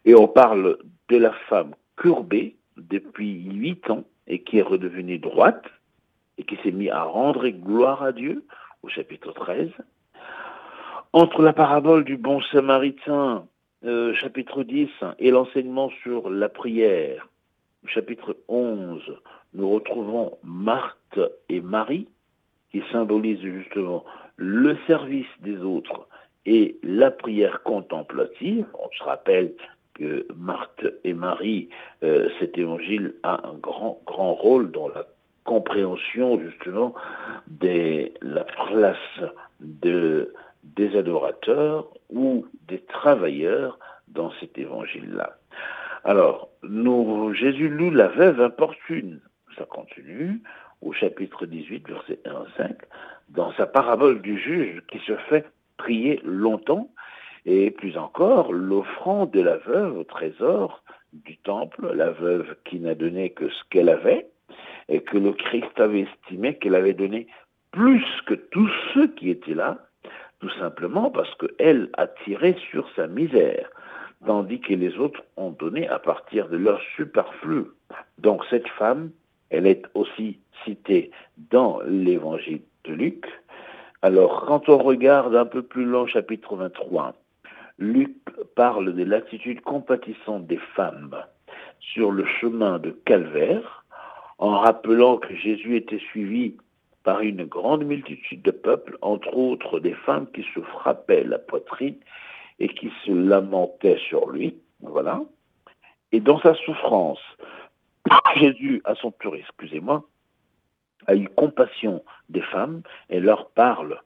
et 0.05 0.15
on 0.15 0.27
parle 0.27 0.77
de 1.09 1.17
la 1.17 1.33
femme 1.49 1.75
courbée 1.97 2.55
depuis 2.77 3.43
huit 3.43 3.89
ans 3.89 4.05
et 4.27 4.41
qui 4.43 4.59
est 4.59 4.63
redevenue 4.63 5.19
droite 5.19 5.65
et 6.37 6.43
qui 6.43 6.57
s'est 6.63 6.71
mise 6.71 6.89
à 6.89 7.03
rendre 7.03 7.47
gloire 7.49 8.01
à 8.01 8.11
Dieu, 8.11 8.45
au 8.81 8.87
chapitre 8.87 9.31
13. 9.33 9.69
Entre 11.13 11.41
la 11.41 11.53
parabole 11.53 12.05
du 12.05 12.17
bon 12.17 12.41
samaritain, 12.41 13.45
euh, 13.83 14.13
chapitre 14.13 14.63
10, 14.63 14.89
et 15.19 15.29
l'enseignement 15.29 15.89
sur 16.01 16.29
la 16.29 16.49
prière, 16.49 17.27
chapitre 17.85 18.37
11, 18.47 19.01
nous 19.53 19.69
retrouvons 19.69 20.37
Marthe 20.43 21.19
et 21.49 21.61
Marie, 21.61 22.07
qui 22.71 22.81
symbolise 22.91 23.41
justement 23.41 24.03
le 24.37 24.77
service 24.87 25.27
des 25.41 25.57
autres 25.57 26.07
et 26.45 26.77
la 26.83 27.11
prière 27.11 27.61
contemplative. 27.63 28.65
On 28.73 28.89
se 28.97 29.03
rappelle 29.03 29.53
que 29.93 30.25
Marthe 30.35 30.85
et 31.03 31.13
Marie, 31.13 31.69
euh, 32.03 32.29
cet 32.39 32.57
évangile 32.57 33.13
a 33.23 33.47
un 33.47 33.53
grand, 33.55 34.01
grand 34.05 34.33
rôle 34.33 34.71
dans 34.71 34.87
la 34.87 35.05
compréhension 35.43 36.39
justement 36.39 36.93
de 37.47 38.11
la 38.21 38.43
place 38.43 38.97
de, 39.59 40.33
des 40.63 40.95
adorateurs 40.97 41.87
ou 42.09 42.45
des 42.67 42.79
travailleurs 42.79 43.79
dans 44.07 44.31
cet 44.39 44.57
évangile-là. 44.57 45.37
Alors, 46.03 46.49
nous, 46.63 47.33
Jésus 47.33 47.69
loue 47.69 47.91
la 47.91 48.07
veuve 48.07 48.41
importune. 48.41 49.19
Ça 49.57 49.65
continue 49.65 50.41
au 50.81 50.93
chapitre 50.93 51.45
18, 51.45 51.87
verset 51.87 52.19
1 52.25 52.31
à 52.31 52.45
5, 52.57 52.75
dans 53.29 53.53
sa 53.53 53.65
parabole 53.65 54.21
du 54.21 54.37
juge 54.37 54.81
qui 54.91 54.99
se 54.99 55.15
fait 55.29 55.45
prier 55.77 56.19
longtemps, 56.23 56.89
et 57.45 57.71
plus 57.71 57.97
encore, 57.97 58.51
l'offrande 58.51 59.31
de 59.31 59.41
la 59.41 59.57
veuve 59.57 59.97
au 59.97 60.03
trésor 60.03 60.83
du 61.13 61.37
temple, 61.37 61.91
la 61.93 62.11
veuve 62.11 62.55
qui 62.65 62.79
n'a 62.79 62.95
donné 62.95 63.31
que 63.31 63.49
ce 63.49 63.63
qu'elle 63.69 63.89
avait, 63.89 64.27
et 64.89 65.01
que 65.01 65.17
le 65.17 65.33
Christ 65.33 65.79
avait 65.79 66.01
estimé 66.01 66.55
qu'elle 66.55 66.75
avait 66.75 66.93
donné 66.93 67.27
plus 67.71 68.05
que 68.25 68.33
tous 68.33 68.69
ceux 68.93 69.07
qui 69.07 69.29
étaient 69.29 69.53
là, 69.53 69.77
tout 70.39 70.51
simplement 70.59 71.09
parce 71.09 71.33
qu'elle 71.35 71.89
a 71.97 72.07
tiré 72.07 72.55
sur 72.69 72.89
sa 72.95 73.07
misère, 73.07 73.69
tandis 74.25 74.59
que 74.59 74.73
les 74.73 74.97
autres 74.97 75.23
ont 75.37 75.51
donné 75.51 75.87
à 75.87 75.99
partir 75.99 76.49
de 76.49 76.57
leur 76.57 76.81
superflu. 76.95 77.65
Donc 78.17 78.43
cette 78.49 78.67
femme, 78.69 79.11
elle 79.51 79.67
est 79.67 79.83
aussi 79.93 80.39
citée 80.65 81.11
dans 81.51 81.79
l'évangile 81.85 82.61
de 82.85 82.93
Luc. 82.93 83.25
Alors, 84.01 84.45
quand 84.47 84.69
on 84.69 84.77
regarde 84.77 85.35
un 85.35 85.45
peu 85.45 85.61
plus 85.61 85.85
long, 85.85 86.07
chapitre 86.07 86.55
23, 86.55 87.13
Luc 87.77 88.15
parle 88.55 88.95
de 88.95 89.03
l'attitude 89.03 89.61
compatissante 89.61 90.47
des 90.47 90.59
femmes 90.75 91.15
sur 91.79 92.11
le 92.11 92.25
chemin 92.25 92.79
de 92.79 92.91
Calvaire, 93.05 93.85
en 94.39 94.57
rappelant 94.59 95.17
que 95.17 95.35
Jésus 95.35 95.75
était 95.75 95.99
suivi 95.99 96.55
par 97.03 97.21
une 97.21 97.45
grande 97.45 97.83
multitude 97.83 98.41
de 98.41 98.51
peuples, 98.51 98.97
entre 99.01 99.35
autres 99.35 99.79
des 99.79 99.93
femmes 99.93 100.27
qui 100.33 100.45
se 100.53 100.61
frappaient 100.61 101.23
la 101.23 101.39
poitrine 101.39 101.97
et 102.59 102.67
qui 102.69 102.91
se 103.05 103.11
lamentaient 103.11 103.99
sur 104.07 104.29
lui. 104.29 104.55
Voilà. 104.81 105.21
Et 106.11 106.19
dans 106.19 106.39
sa 106.39 106.53
souffrance, 106.55 107.21
Jésus, 108.35 108.81
à 108.85 108.95
son 108.95 109.11
tour, 109.11 109.35
excusez-moi, 109.35 110.03
a 111.07 111.15
eu 111.15 111.27
compassion 111.29 112.03
des 112.29 112.41
femmes 112.41 112.81
et 113.09 113.19
leur 113.19 113.49
parle, 113.51 113.99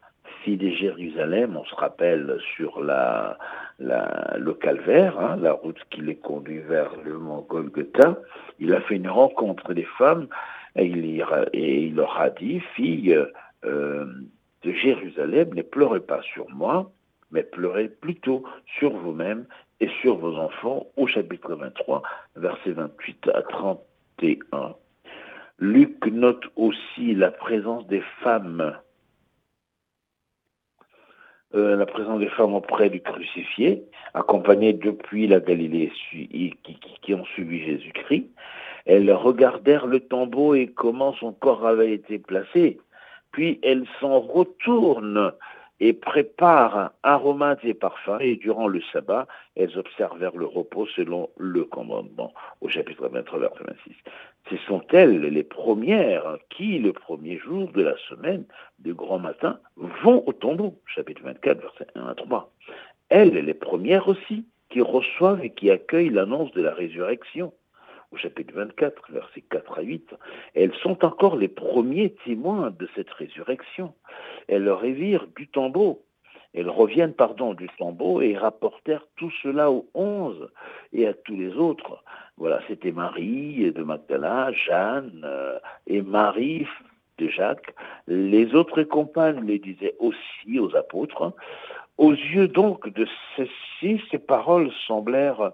fille 0.43 0.57
de 0.57 0.69
Jérusalem, 0.69 1.57
on 1.57 1.65
se 1.65 1.75
rappelle 1.75 2.37
sur 2.55 2.81
la, 2.81 3.37
le 3.79 4.53
calvaire, 4.53 5.19
hein, 5.19 5.37
la 5.41 5.53
route 5.53 5.79
qui 5.89 6.01
les 6.01 6.15
conduit 6.15 6.59
vers 6.59 6.91
le 7.03 7.17
mont 7.17 7.45
Golgotha, 7.47 8.17
il 8.59 8.73
a 8.73 8.81
fait 8.81 8.95
une 8.95 9.09
rencontre 9.09 9.73
des 9.73 9.87
femmes 9.97 10.27
et 10.75 10.85
il, 10.85 11.23
et 11.53 11.83
il 11.83 11.95
leur 11.95 12.19
a 12.19 12.29
dit, 12.29 12.59
fille 12.75 13.17
euh, 13.65 14.05
de 14.63 14.71
Jérusalem, 14.71 15.53
ne 15.53 15.61
pleurez 15.61 16.01
pas 16.01 16.21
sur 16.21 16.49
moi, 16.49 16.91
mais 17.31 17.43
pleurez 17.43 17.89
plutôt 17.89 18.43
sur 18.77 18.91
vous-même 18.91 19.45
et 19.79 19.89
sur 20.01 20.17
vos 20.17 20.37
enfants 20.37 20.87
au 20.95 21.07
chapitre 21.07 21.55
23, 21.55 22.01
versets 22.35 22.71
28 22.71 23.29
à 23.33 23.41
31. 24.17 24.75
Luc 25.59 26.05
note 26.07 26.43
aussi 26.55 27.15
la 27.15 27.31
présence 27.31 27.87
des 27.87 28.03
femmes, 28.21 28.77
euh, 31.53 31.77
la 31.77 31.85
présence 31.85 32.19
des 32.19 32.29
femmes 32.29 32.55
auprès 32.55 32.89
du 32.89 33.01
crucifié, 33.01 33.83
accompagnées 34.13 34.73
depuis 34.73 35.27
la 35.27 35.39
Galilée 35.39 35.91
qui, 36.11 36.57
qui 37.01 37.13
ont 37.13 37.25
suivi 37.25 37.63
Jésus-Christ. 37.63 38.29
Elles 38.85 39.11
regardèrent 39.11 39.87
le 39.87 40.01
tombeau 40.01 40.55
et 40.55 40.67
comment 40.67 41.13
son 41.13 41.31
corps 41.31 41.65
avait 41.65 41.93
été 41.93 42.19
placé, 42.19 42.79
puis 43.31 43.59
elles 43.63 43.85
s'en 43.99 44.19
retournent 44.19 45.31
et 45.79 45.93
préparent 45.93 46.91
aromates 47.03 47.63
et 47.63 47.73
parfums, 47.73 48.19
et 48.21 48.35
durant 48.37 48.67
le 48.67 48.81
sabbat, 48.93 49.27
elles 49.55 49.77
observèrent 49.77 50.35
le 50.35 50.45
repos 50.45 50.87
selon 50.95 51.29
le 51.37 51.65
commandement, 51.65 52.33
au 52.61 52.69
chapitre 52.69 53.07
23, 53.07 53.39
verset 53.39 53.63
26. 53.67 53.95
Ce 54.49 54.57
sont 54.67 54.83
elles 54.91 55.21
les 55.21 55.43
premières 55.43 56.37
qui, 56.49 56.79
le 56.79 56.93
premier 56.93 57.37
jour 57.37 57.71
de 57.71 57.81
la 57.81 57.97
semaine, 58.09 58.45
du 58.79 58.93
grand 58.93 59.19
matin, 59.19 59.59
vont 59.75 60.23
au 60.25 60.33
tombeau, 60.33 60.79
chapitre 60.85 61.23
24, 61.23 61.59
verset 61.59 61.87
1 61.95 62.07
à 62.07 62.15
3. 62.15 62.51
Elles, 63.09 63.33
les 63.33 63.53
premières 63.53 64.07
aussi, 64.07 64.45
qui 64.69 64.81
reçoivent 64.81 65.43
et 65.43 65.51
qui 65.51 65.71
accueillent 65.71 66.09
l'annonce 66.09 66.51
de 66.53 66.61
la 66.61 66.73
résurrection, 66.73 67.53
chapitre 68.17 68.53
24, 68.55 69.11
versets 69.11 69.43
4 69.49 69.79
à 69.79 69.81
8, 69.81 70.15
elles 70.53 70.73
sont 70.81 71.03
encore 71.05 71.35
les 71.35 71.47
premiers 71.47 72.15
témoins 72.25 72.71
de 72.71 72.87
cette 72.95 73.09
résurrection. 73.11 73.93
Elles 74.47 74.69
revirent 74.69 75.27
du 75.35 75.47
tombeau. 75.47 76.03
Elles 76.53 76.69
reviennent, 76.69 77.13
pardon, 77.13 77.53
du 77.53 77.67
tombeau 77.77 78.21
et 78.21 78.37
rapportèrent 78.37 79.05
tout 79.17 79.31
cela 79.43 79.69
aux 79.71 79.87
onze 79.93 80.49
et 80.93 81.05
à 81.05 81.13
tous 81.13 81.35
les 81.35 81.53
autres. 81.55 82.01
Voilà, 82.37 82.61
c'était 82.67 82.93
Marie 82.93 83.71
de 83.71 83.83
Magdala, 83.83 84.51
Jeanne 84.53 85.21
euh, 85.25 85.59
et 85.85 86.01
Marie 86.01 86.65
de 87.17 87.27
Jacques. 87.27 87.73
Les 88.07 88.55
autres 88.55 88.83
compagnes 88.83 89.45
les 89.45 89.59
disaient 89.59 89.95
aussi 89.99 90.59
aux 90.59 90.73
apôtres. 90.75 91.33
Aux 91.97 92.13
yeux 92.13 92.47
donc 92.47 92.87
de 92.89 93.05
ceux-ci, 93.35 94.01
ces 94.11 94.19
paroles 94.19 94.71
semblèrent 94.87 95.51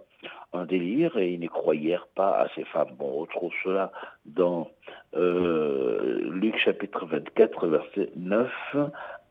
un 0.53 0.65
délire 0.65 1.17
et 1.17 1.31
ils 1.31 1.39
ne 1.39 1.47
croyèrent 1.47 2.07
pas 2.15 2.31
à 2.31 2.47
ces 2.55 2.63
femmes. 2.65 2.89
Bon, 2.97 3.11
on 3.13 3.19
retrouve 3.21 3.51
cela 3.63 3.91
dans 4.25 4.69
euh, 5.15 6.29
Luc 6.31 6.57
chapitre 6.57 7.05
24, 7.05 7.67
verset 7.67 8.09
9 8.15 8.75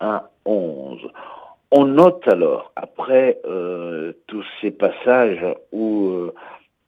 à 0.00 0.30
11. 0.44 1.00
On 1.72 1.84
note 1.84 2.26
alors, 2.26 2.72
après 2.74 3.40
euh, 3.44 4.12
tous 4.26 4.44
ces 4.60 4.70
passages 4.70 5.44
où 5.72 6.08
euh, 6.08 6.34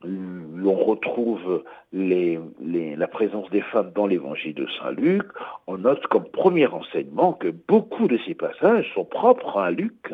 l'on 0.05 0.75
retrouve 0.75 1.63
la 1.93 3.07
présence 3.07 3.49
des 3.51 3.61
femmes 3.61 3.93
dans 3.95 4.07
l'évangile 4.07 4.55
de 4.55 4.67
Saint 4.81 4.91
Luc, 4.91 5.23
on 5.67 5.79
note 5.79 6.05
comme 6.09 6.25
premier 6.25 6.67
enseignement 6.67 7.33
que 7.35 7.49
beaucoup 7.49 8.09
de 8.09 8.19
ces 8.27 8.35
passages 8.35 8.91
sont 8.95 9.05
propres 9.05 9.59
à 9.59 9.71
Luc. 9.71 10.13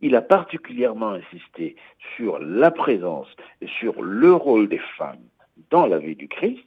Il 0.00 0.14
a 0.14 0.22
particulièrement 0.22 1.10
insisté 1.10 1.76
sur 2.16 2.38
la 2.38 2.70
présence 2.70 3.28
et 3.60 3.66
sur 3.66 4.00
le 4.00 4.32
rôle 4.32 4.68
des 4.68 4.80
femmes 4.96 5.24
dans 5.70 5.86
la 5.86 5.98
vie 5.98 6.16
du 6.16 6.28
Christ. 6.28 6.64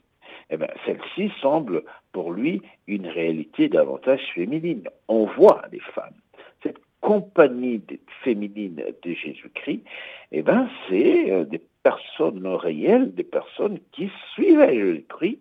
Eh 0.50 0.56
bien, 0.56 0.68
celle-ci 0.84 1.32
semble 1.40 1.82
pour 2.12 2.32
lui 2.32 2.60
une 2.86 3.06
réalité 3.06 3.68
davantage 3.68 4.20
féminine. 4.34 4.84
On 5.08 5.24
voit 5.24 5.62
les 5.72 5.80
femmes. 5.80 6.14
Cette 6.62 6.78
compagnie 7.00 7.82
féminine 8.22 8.82
de 9.02 9.12
Jésus-Christ, 9.12 9.82
eh 10.30 10.42
ben, 10.42 10.68
c'est 10.88 11.30
euh, 11.30 11.44
des 11.44 11.60
personnes 11.82 12.46
réelles, 12.46 13.14
des 13.14 13.24
personnes 13.24 13.78
qui 13.92 14.10
suivaient 14.34 14.74
Jésus-Christ 14.74 15.40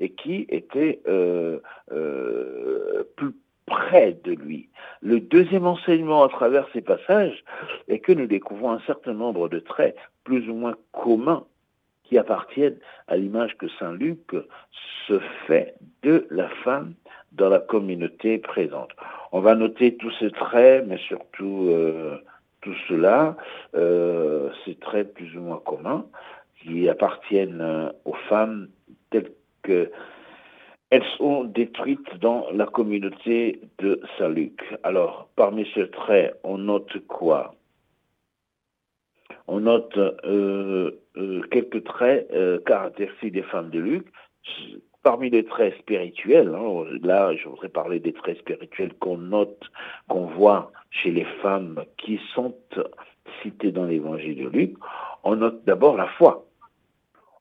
et 0.00 0.10
qui 0.10 0.46
étaient 0.48 1.00
euh, 1.06 1.60
euh, 1.92 3.04
plus 3.16 3.34
près 3.70 4.18
de 4.24 4.32
lui. 4.32 4.68
Le 5.00 5.20
deuxième 5.20 5.66
enseignement 5.66 6.22
à 6.24 6.28
travers 6.28 6.66
ces 6.74 6.82
passages 6.82 7.42
est 7.88 8.00
que 8.00 8.12
nous 8.12 8.26
découvrons 8.26 8.72
un 8.72 8.80
certain 8.80 9.14
nombre 9.14 9.48
de 9.48 9.60
traits 9.60 9.96
plus 10.24 10.50
ou 10.50 10.54
moins 10.54 10.74
communs 10.92 11.44
qui 12.04 12.18
appartiennent 12.18 12.78
à 13.06 13.16
l'image 13.16 13.56
que 13.56 13.68
Saint 13.78 13.92
Luc 13.92 14.34
se 15.06 15.20
fait 15.46 15.74
de 16.02 16.26
la 16.30 16.48
femme 16.64 16.94
dans 17.32 17.48
la 17.48 17.60
communauté 17.60 18.38
présente. 18.38 18.90
On 19.30 19.40
va 19.40 19.54
noter 19.54 19.96
tous 19.96 20.12
ces 20.18 20.32
traits, 20.32 20.84
mais 20.88 20.98
surtout 20.98 21.68
euh, 21.70 22.18
tout 22.62 22.74
cela, 22.88 23.36
euh, 23.76 24.50
ces 24.64 24.74
traits 24.74 25.14
plus 25.14 25.36
ou 25.36 25.40
moins 25.40 25.62
communs 25.64 26.04
qui 26.60 26.88
appartiennent 26.88 27.60
euh, 27.60 27.90
aux 28.04 28.16
femmes 28.28 28.68
telles 29.10 29.30
que 29.62 29.90
elles 30.90 31.04
sont 31.16 31.44
détruites 31.44 32.18
dans 32.20 32.50
la 32.52 32.66
communauté 32.66 33.60
de 33.78 34.00
Saint-Luc. 34.18 34.60
Alors, 34.82 35.28
parmi 35.36 35.66
ces 35.72 35.88
traits, 35.88 36.38
on 36.42 36.58
note 36.58 36.98
quoi? 37.06 37.54
On 39.46 39.60
note 39.60 39.96
euh, 39.96 40.90
euh, 41.16 41.42
quelques 41.50 41.84
traits 41.84 42.28
euh, 42.32 42.58
caractéristiques 42.66 43.32
des 43.32 43.42
femmes 43.42 43.70
de 43.70 43.78
Luc. 43.78 44.06
Parmi 45.02 45.30
les 45.30 45.44
traits 45.44 45.78
spirituels, 45.78 46.54
hein, 46.54 46.84
là 47.02 47.34
je 47.34 47.48
voudrais 47.48 47.70
parler 47.70 48.00
des 48.00 48.12
traits 48.12 48.38
spirituels 48.38 48.92
qu'on 49.00 49.16
note, 49.16 49.70
qu'on 50.08 50.26
voit 50.26 50.72
chez 50.90 51.10
les 51.10 51.24
femmes 51.40 51.84
qui 51.96 52.20
sont 52.34 52.54
citées 53.42 53.72
dans 53.72 53.86
l'évangile 53.86 54.44
de 54.44 54.48
Luc, 54.48 54.74
on 55.24 55.36
note 55.36 55.64
d'abord 55.64 55.96
la 55.96 56.06
foi 56.06 56.49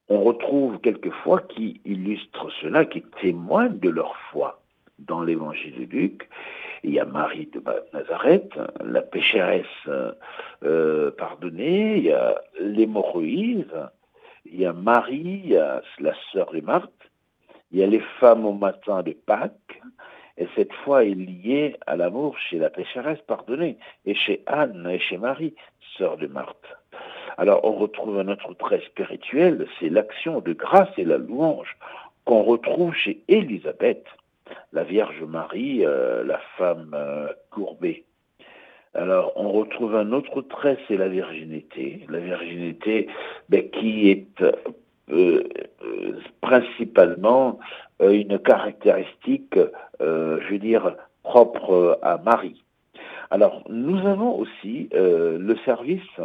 on 0.10 0.24
retrouve 0.24 0.80
quelquefois 0.80 1.42
qui 1.42 1.82
illustrent 1.86 2.52
cela, 2.62 2.86
qui 2.86 3.04
témoignent 3.22 3.78
de 3.80 3.90
leur 3.90 4.16
foi. 4.32 4.62
Dans 4.98 5.22
l'évangile 5.22 5.88
de 5.88 5.96
Luc, 5.96 6.28
il 6.84 6.92
y 6.92 7.00
a 7.00 7.06
Marie 7.06 7.50
de 7.54 7.64
Nazareth, 7.94 8.52
la 8.84 9.02
pécheresse 9.02 9.66
euh, 9.88 11.12
pardonnée, 11.12 11.98
il 11.98 12.04
y 12.04 12.12
a 12.12 12.42
l'hémorroïse, 12.60 13.74
il 14.46 14.60
y 14.60 14.66
a 14.66 14.74
Marie, 14.74 15.42
il 15.46 15.52
y 15.52 15.54
la 15.54 16.14
sœur 16.34 16.52
de 16.52 16.60
Marthe, 16.60 16.92
il 17.72 17.80
y 17.80 17.84
a 17.84 17.88
les 17.88 18.04
femmes 18.20 18.46
au 18.46 18.54
matin 18.54 19.04
de 19.04 19.14
Pâques, 19.14 19.82
et 20.38 20.48
cette 20.56 20.74
foi 20.74 21.06
est 21.06 21.16
liée 21.16 21.78
à 21.86 21.96
l'amour 21.96 22.38
chez 22.38 22.58
la 22.58 22.70
pécheresse 22.70 23.22
pardonnée, 23.28 23.78
et 24.06 24.16
chez 24.16 24.42
Anne 24.48 24.88
et 24.90 25.00
chez 25.00 25.18
Marie, 25.18 25.56
sœur 25.98 26.18
de 26.18 26.28
Marthe. 26.28 26.79
Alors 27.40 27.62
on 27.64 27.72
retrouve 27.72 28.20
un 28.20 28.28
autre 28.28 28.54
trait 28.56 28.82
spirituel, 28.86 29.66
c'est 29.80 29.88
l'action 29.88 30.42
de 30.42 30.52
grâce 30.52 30.90
et 30.98 31.06
la 31.06 31.18
louange 31.18 31.78
qu'on 32.26 32.44
retrouve 32.44 32.94
chez 32.94 33.24
Élisabeth, 33.30 34.06
la 34.74 34.84
Vierge 34.84 35.24
Marie, 35.24 35.86
euh, 35.86 36.26
la 36.26 36.42
femme 36.58 36.92
euh, 36.94 37.30
courbée. 37.50 38.04
Alors, 38.94 39.32
on 39.38 39.52
retrouve 39.54 39.96
un 39.96 40.12
autre 40.12 40.42
trait, 40.42 40.78
c'est 40.90 40.98
la 40.98 41.08
virginité. 41.08 42.06
La 42.10 42.20
virginité 42.20 43.08
ben, 43.48 43.70
qui 43.70 44.10
est 44.10 44.44
euh, 45.10 45.44
principalement 46.42 47.58
une 48.02 48.38
caractéristique, 48.40 49.58
je 50.02 50.50
veux 50.52 50.60
dire, 50.60 50.98
propre 51.24 52.00
à 52.02 52.18
Marie. 52.18 52.66
Alors, 53.30 53.64
nous 53.70 54.00
avons 54.08 54.38
aussi 54.38 54.90
le 54.92 55.56
service 55.66 56.20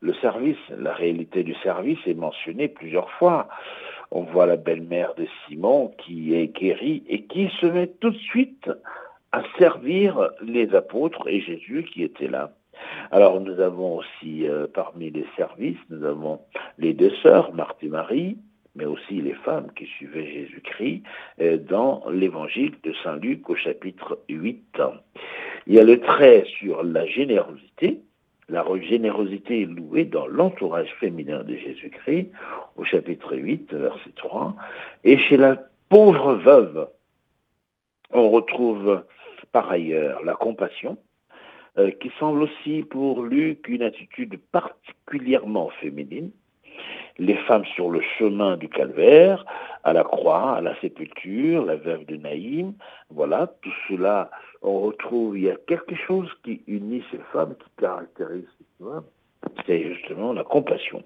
le 0.00 0.14
service, 0.14 0.58
la 0.70 0.94
réalité 0.94 1.42
du 1.42 1.54
service 1.56 1.98
est 2.06 2.14
mentionnée 2.14 2.68
plusieurs 2.68 3.10
fois. 3.12 3.48
On 4.10 4.22
voit 4.22 4.46
la 4.46 4.56
belle-mère 4.56 5.14
de 5.14 5.26
Simon 5.46 5.92
qui 5.98 6.34
est 6.34 6.48
guérie 6.48 7.04
et 7.08 7.22
qui 7.24 7.50
se 7.60 7.66
met 7.66 7.86
tout 7.86 8.10
de 8.10 8.18
suite 8.18 8.70
à 9.32 9.42
servir 9.58 10.30
les 10.42 10.74
apôtres 10.74 11.28
et 11.28 11.40
Jésus 11.40 11.84
qui 11.92 12.02
était 12.02 12.28
là. 12.28 12.52
Alors 13.10 13.40
nous 13.40 13.60
avons 13.60 13.98
aussi 13.98 14.48
euh, 14.48 14.66
parmi 14.72 15.10
les 15.10 15.26
services, 15.36 15.78
nous 15.90 16.04
avons 16.04 16.40
les 16.78 16.94
deux 16.94 17.12
sœurs, 17.22 17.52
Marthe 17.54 17.82
et 17.82 17.88
Marie, 17.88 18.38
mais 18.74 18.86
aussi 18.86 19.20
les 19.20 19.34
femmes 19.34 19.70
qui 19.76 19.86
suivaient 19.86 20.26
Jésus-Christ 20.26 21.02
euh, 21.40 21.58
dans 21.58 22.02
l'évangile 22.10 22.72
de 22.82 22.92
Saint 23.04 23.16
Luc 23.16 23.48
au 23.50 23.54
chapitre 23.54 24.20
8. 24.28 24.80
Il 25.66 25.74
y 25.74 25.78
a 25.78 25.84
le 25.84 26.00
trait 26.00 26.44
sur 26.58 26.82
la 26.82 27.06
générosité, 27.06 28.00
la 28.50 28.64
générosité 28.80 29.62
est 29.62 29.66
louée 29.66 30.04
dans 30.04 30.26
l'entourage 30.26 30.92
féminin 30.98 31.42
de 31.44 31.54
Jésus-Christ, 31.54 32.30
au 32.76 32.84
chapitre 32.84 33.36
8, 33.36 33.72
verset 33.72 34.10
3. 34.16 34.56
Et 35.04 35.18
chez 35.18 35.36
la 35.36 35.56
pauvre 35.88 36.34
veuve, 36.34 36.88
on 38.12 38.28
retrouve 38.30 39.04
par 39.52 39.70
ailleurs 39.70 40.22
la 40.24 40.34
compassion, 40.34 40.98
euh, 41.78 41.90
qui 41.92 42.10
semble 42.18 42.42
aussi 42.42 42.82
pour 42.82 43.22
Luc 43.22 43.68
une 43.68 43.82
attitude 43.82 44.38
particulièrement 44.50 45.70
féminine. 45.80 46.30
Les 47.18 47.36
femmes 47.36 47.64
sur 47.76 47.90
le 47.90 48.00
chemin 48.18 48.56
du 48.56 48.68
calvaire, 48.68 49.44
à 49.84 49.92
la 49.92 50.02
croix, 50.02 50.56
à 50.56 50.60
la 50.60 50.78
sépulture, 50.80 51.64
la 51.64 51.76
veuve 51.76 52.04
de 52.06 52.16
Naïm, 52.16 52.72
voilà, 53.10 53.46
tout 53.62 53.72
cela 53.88 54.30
on 54.62 54.80
retrouve, 54.80 55.38
il 55.38 55.44
y 55.44 55.50
a 55.50 55.56
quelque 55.56 55.94
chose 55.94 56.28
qui 56.44 56.62
unit 56.66 57.02
ces 57.10 57.20
femmes, 57.32 57.54
qui 57.56 57.70
caractérise 57.78 58.46
ces 58.58 58.84
femmes, 58.84 59.04
c'est 59.66 59.82
justement 59.94 60.32
la 60.32 60.44
compassion. 60.44 61.02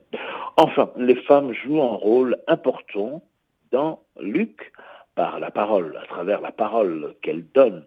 Enfin, 0.56 0.90
les 0.96 1.16
femmes 1.16 1.52
jouent 1.52 1.82
un 1.82 1.96
rôle 1.96 2.36
important 2.48 3.22
dans 3.70 4.00
Luc 4.20 4.72
par 5.14 5.38
la 5.38 5.50
parole, 5.50 5.96
à 6.02 6.06
travers 6.06 6.40
la 6.40 6.52
parole 6.52 7.14
qu'elles 7.22 7.46
donnent. 7.54 7.86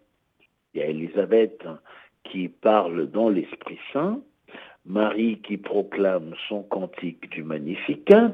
Il 0.74 0.80
y 0.80 0.84
a 0.84 0.88
Élisabeth 0.88 1.66
qui 2.24 2.48
parle 2.48 3.10
dans 3.10 3.30
l'Esprit 3.30 3.80
Saint, 3.92 4.22
Marie 4.86 5.40
qui 5.42 5.58
proclame 5.58 6.34
son 6.48 6.64
cantique 6.64 7.30
du 7.30 7.44
Magnificat, 7.44 8.34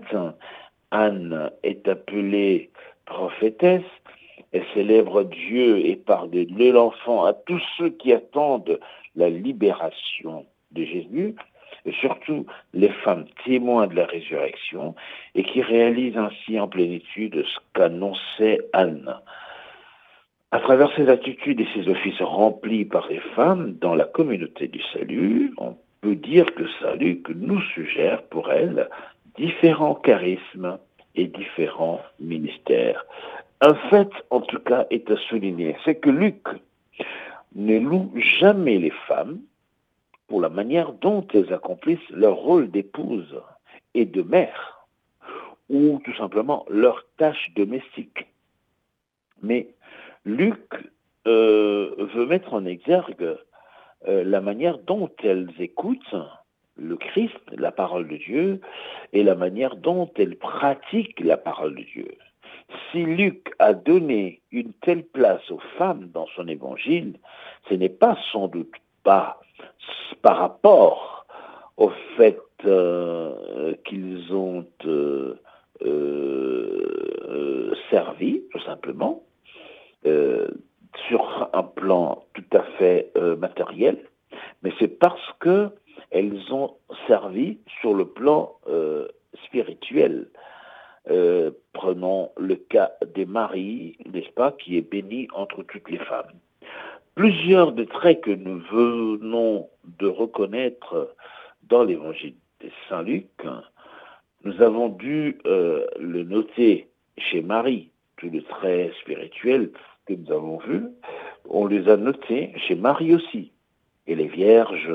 Anne 0.92 1.50
est 1.64 1.88
appelée 1.88 2.70
prophétesse, 3.06 3.82
elle 4.54 4.64
célèbre 4.74 5.24
Dieu 5.24 5.86
et 5.86 5.96
pardonne 5.96 6.72
l'enfant 6.72 7.26
à 7.26 7.34
tous 7.34 7.62
ceux 7.78 7.90
qui 7.90 8.14
attendent 8.14 8.80
la 9.16 9.30
libération 9.30 10.46
de 10.72 10.84
Jésus, 10.84 11.36
et 11.86 11.92
surtout 11.92 12.46
les 12.74 12.90
femmes 12.90 13.26
témoins 13.44 13.88
de 13.88 13.96
la 13.96 14.06
résurrection, 14.06 14.96
et 15.36 15.44
qui 15.44 15.62
réalisent 15.62 16.18
ainsi 16.18 16.60
en 16.60 16.68
plénitude 16.68 17.44
ce 17.46 17.60
qu'annonçait 17.74 18.60
Anne. 18.74 19.14
À 20.52 20.60
travers 20.60 20.96
ces 20.96 21.10
attitudes 21.10 21.60
et 21.60 21.68
ces 21.74 21.90
offices 21.90 22.22
remplis 22.22 22.86
par 22.86 23.08
les 23.10 23.20
femmes 23.36 23.74
dans 23.82 23.96
la 23.96 24.06
communauté 24.06 24.68
du 24.68 24.82
salut, 24.94 25.52
on 25.58 25.76
peut 26.02 26.16
dire 26.16 26.46
que 26.54 26.64
salut 26.80 27.22
que 27.22 27.34
nous 27.34 27.62
suggère 27.74 28.22
pour 28.24 28.52
elles 28.52 28.88
différents 29.36 29.96
charismes 29.96 30.78
et 31.16 31.26
différents 31.26 32.02
ministères. 32.20 33.06
Un 33.66 33.76
fait, 33.76 34.10
en 34.30 34.42
tout 34.42 34.60
cas, 34.60 34.88
est 34.90 35.10
à 35.10 35.16
souligner, 35.16 35.78
c'est 35.86 35.96
que 35.96 36.10
Luc 36.10 36.50
ne 37.56 37.80
loue 37.80 38.12
jamais 38.18 38.78
les 38.78 38.92
femmes 39.08 39.40
pour 40.28 40.42
la 40.42 40.50
manière 40.50 40.92
dont 40.92 41.26
elles 41.34 41.54
accomplissent 41.54 42.10
leur 42.10 42.36
rôle 42.36 42.70
d'épouse 42.70 43.42
et 43.94 44.04
de 44.04 44.22
mère, 44.22 44.86
ou 45.70 46.02
tout 46.04 46.14
simplement 46.16 46.66
leur 46.68 47.06
tâche 47.16 47.52
domestique. 47.56 48.28
Mais 49.42 49.70
Luc 50.26 50.60
euh, 51.26 51.96
veut 52.14 52.26
mettre 52.26 52.54
en 52.54 52.66
exergue 52.66 53.38
euh, 54.10 54.26
la 54.26 54.42
manière 54.42 54.78
dont 54.78 55.10
elles 55.24 55.50
écoutent 55.60 56.18
le 56.76 56.98
Christ, 56.98 57.40
la 57.54 57.72
parole 57.72 58.10
de 58.10 58.18
Dieu, 58.18 58.60
et 59.14 59.24
la 59.24 59.36
manière 59.36 59.78
dont 59.78 60.12
elles 60.18 60.36
pratiquent 60.36 61.22
la 61.22 61.38
parole 61.38 61.76
de 61.76 61.84
Dieu. 61.84 62.18
Si 62.92 63.04
Luc 63.04 63.54
a 63.60 63.74
donné 63.74 64.42
une 64.52 64.74
telle 64.82 65.04
place 65.04 65.50
aux 65.52 65.62
femmes 65.78 66.10
dans 66.14 66.28
son 66.36 66.48
évangile, 66.48 67.20
ce 67.70 67.76
n'est 67.76 67.90
pas 67.90 68.18
sans 68.32 68.48
doute 68.48 68.74
pas 69.04 69.40
par 70.22 70.38
rapport 70.38 71.26
au 71.78 71.92
fait 72.18 72.40
euh, 72.66 73.74
qu'ils 73.86 74.34
ont 74.34 74.66
euh, 74.86 75.40
euh, 75.82 77.74
servi, 77.90 78.42
tout 78.52 78.62
simplement, 78.62 79.24
sur 81.08 81.50
un 81.54 81.64
plan 81.64 82.24
tout 82.34 82.58
à 82.58 82.64
fait 82.78 83.12
matériel, 83.38 83.98
mais 84.62 84.72
c'est 84.80 85.00
parce 85.00 85.32
que 85.40 85.70
elles 86.12 86.52
ont 86.52 86.76
servi 87.08 87.58
sur 87.80 87.94
le 87.94 88.06
plan 88.06 88.56
spirituel. 89.46 90.28
Prenons 91.74 92.32
le 92.38 92.56
cas 92.56 92.92
des 93.16 93.26
maris, 93.26 93.98
n'est-ce 94.12 94.32
pas, 94.32 94.52
qui 94.52 94.78
est 94.78 94.90
béni 94.90 95.28
entre 95.34 95.64
toutes 95.64 95.90
les 95.90 95.98
femmes. 95.98 96.32
Plusieurs 97.16 97.74
des 97.74 97.86
traits 97.86 98.22
que 98.22 98.32
nous 98.32 98.60
venons 98.72 99.70
de 100.00 100.08
reconnaître 100.08 101.14
dans 101.64 101.84
l'évangile 101.84 102.36
de 102.62 102.70
Saint 102.90 103.04
Luc, 103.04 103.28
nous 104.44 104.62
avons 104.62 104.90
dû 104.90 105.38
euh, 105.46 105.86
le 106.00 106.24
noter 106.24 106.88
chez 107.18 107.42
Marie, 107.42 107.90
tous 108.18 108.30
les 108.30 108.44
traits 108.44 108.94
spirituels 109.02 109.72
que 110.06 110.14
nous 110.14 110.32
avons 110.32 110.58
vus, 110.58 110.86
on 111.48 111.68
les 111.68 111.88
a 111.88 111.98
notés 111.98 112.52
chez 112.68 112.76
Marie 112.76 113.14
aussi. 113.16 113.52
Elle 114.08 114.20
est 114.20 114.28
vierge, 114.28 114.92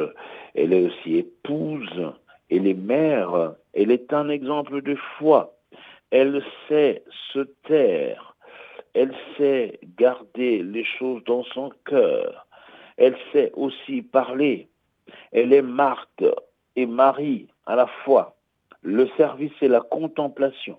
elle 0.55 0.73
est 0.73 0.87
aussi 0.87 1.17
épouse, 1.17 2.13
elle 2.51 2.67
est 2.67 2.75
mère, 2.75 3.55
elle 3.75 3.91
est 3.91 4.13
un 4.13 4.29
exemple 4.29 4.83
de 4.83 4.97
foi. 5.19 5.58
Elle 6.11 6.43
sait 6.69 7.05
se 7.33 7.41
taire, 7.67 8.35
elle 8.95 9.15
sait 9.37 9.79
garder 9.99 10.63
les 10.63 10.85
choses 10.85 11.23
dans 11.25 11.45
son 11.45 11.71
cœur, 11.85 12.47
elle 12.97 13.17
sait 13.33 13.53
aussi 13.55 14.03
parler, 14.03 14.69
elle 15.33 15.53
est 15.53 15.63
Marthe 15.63 16.25
et 16.77 16.87
Marie 16.87 17.49
à 17.67 17.77
la 17.77 17.87
fois. 17.87 18.37
Le 18.83 19.09
service 19.17 19.53
et 19.61 19.69
la 19.69 19.81
contemplation, 19.81 20.79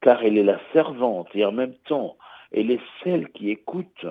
car 0.00 0.22
elle 0.22 0.36
est 0.36 0.44
la 0.44 0.60
servante 0.72 1.28
et 1.34 1.44
en 1.44 1.52
même 1.52 1.74
temps, 1.86 2.16
elle 2.52 2.70
est 2.70 2.82
celle 3.02 3.28
qui 3.30 3.50
écoute 3.50 4.06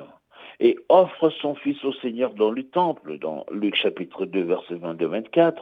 et 0.59 0.77
offre 0.89 1.29
son 1.29 1.55
Fils 1.55 1.83
au 1.85 1.93
Seigneur 1.93 2.33
dans 2.33 2.51
le 2.51 2.63
temple, 2.63 3.17
dans 3.17 3.45
Luc 3.51 3.75
chapitre 3.75 4.25
2, 4.25 4.41
verset 4.41 4.75
22-24. 4.75 5.53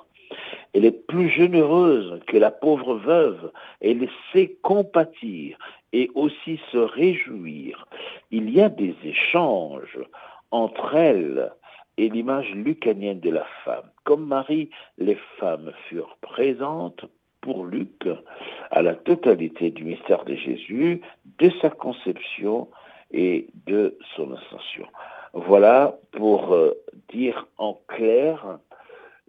Elle 0.74 0.86
est 0.86 1.08
plus 1.08 1.30
généreuse 1.30 2.20
que 2.28 2.38
la 2.38 2.52
pauvre 2.52 2.96
veuve, 2.96 3.52
elle 3.82 4.08
sait 4.32 4.58
compatir 4.62 5.58
et 5.94 6.10
aussi 6.16 6.60
se 6.72 6.78
réjouir. 6.78 7.88
Il 8.32 8.50
y 8.50 8.62
a 8.62 8.70
des 8.70 8.96
échanges 9.04 10.00
entre 10.52 10.96
elles 10.96 11.52
et 11.98 12.10
l'image 12.10 12.52
lucanienne 12.54 13.20
de 13.20 13.32
la 13.32 13.46
femme. 13.66 13.90
Comme 14.04 14.26
Marie, 14.26 14.70
les 14.98 15.18
femmes 15.40 15.72
furent 15.88 16.18
présentes 16.22 17.06
pour 17.42 17.66
Luc 17.66 18.08
à 18.72 18.82
la 18.82 18.96
totalité 18.96 19.72
du 19.72 19.84
mystère 19.84 20.26
de 20.26 20.36
Jésus, 20.36 21.02
de 21.40 21.50
sa 21.62 21.70
conception 21.70 22.68
et 23.12 23.48
de 23.66 23.98
son 24.16 24.34
ascension. 24.34 24.86
Voilà 25.34 25.98
pour 26.12 26.54
euh, 26.54 26.74
dire 27.10 27.48
en 27.58 27.80
clair 27.88 28.60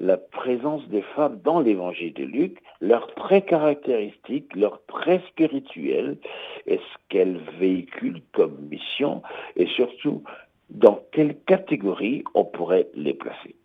la 0.00 0.16
présence 0.16 0.86
des 0.88 1.02
femmes 1.02 1.40
dans 1.42 1.60
l'évangile 1.60 2.14
de 2.14 2.24
Luc, 2.24 2.58
leurs 2.80 3.12
traits 3.14 3.46
caractéristiques, 3.46 4.54
leurs 4.54 4.84
traits 4.86 5.22
spirituels, 5.28 6.18
et 6.66 6.76
ce 6.76 6.98
qu'elles 7.08 7.40
véhiculent 7.58 8.22
comme 8.32 8.56
mission, 8.70 9.22
et 9.56 9.66
surtout 9.66 10.22
dans 10.70 11.00
quelle 11.12 11.36
catégorie 11.46 12.22
on 12.34 12.44
pourrait 12.44 12.88
les 12.94 13.14
placer. 13.14 13.56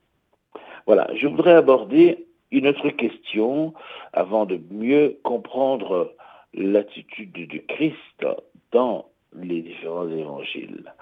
Voilà, 0.86 1.08
je 1.16 1.28
voudrais 1.28 1.54
aborder 1.54 2.26
une 2.52 2.68
autre 2.68 2.90
question 2.90 3.74
avant 4.14 4.46
de 4.46 4.60
mieux 4.72 5.18
comprendre 5.24 6.14
l'attitude 6.54 7.32
du 7.32 7.64
Christ 7.66 8.26
dans 8.72 9.06
les 9.36 9.62
différents 9.62 10.10
évangiles, 10.10 10.94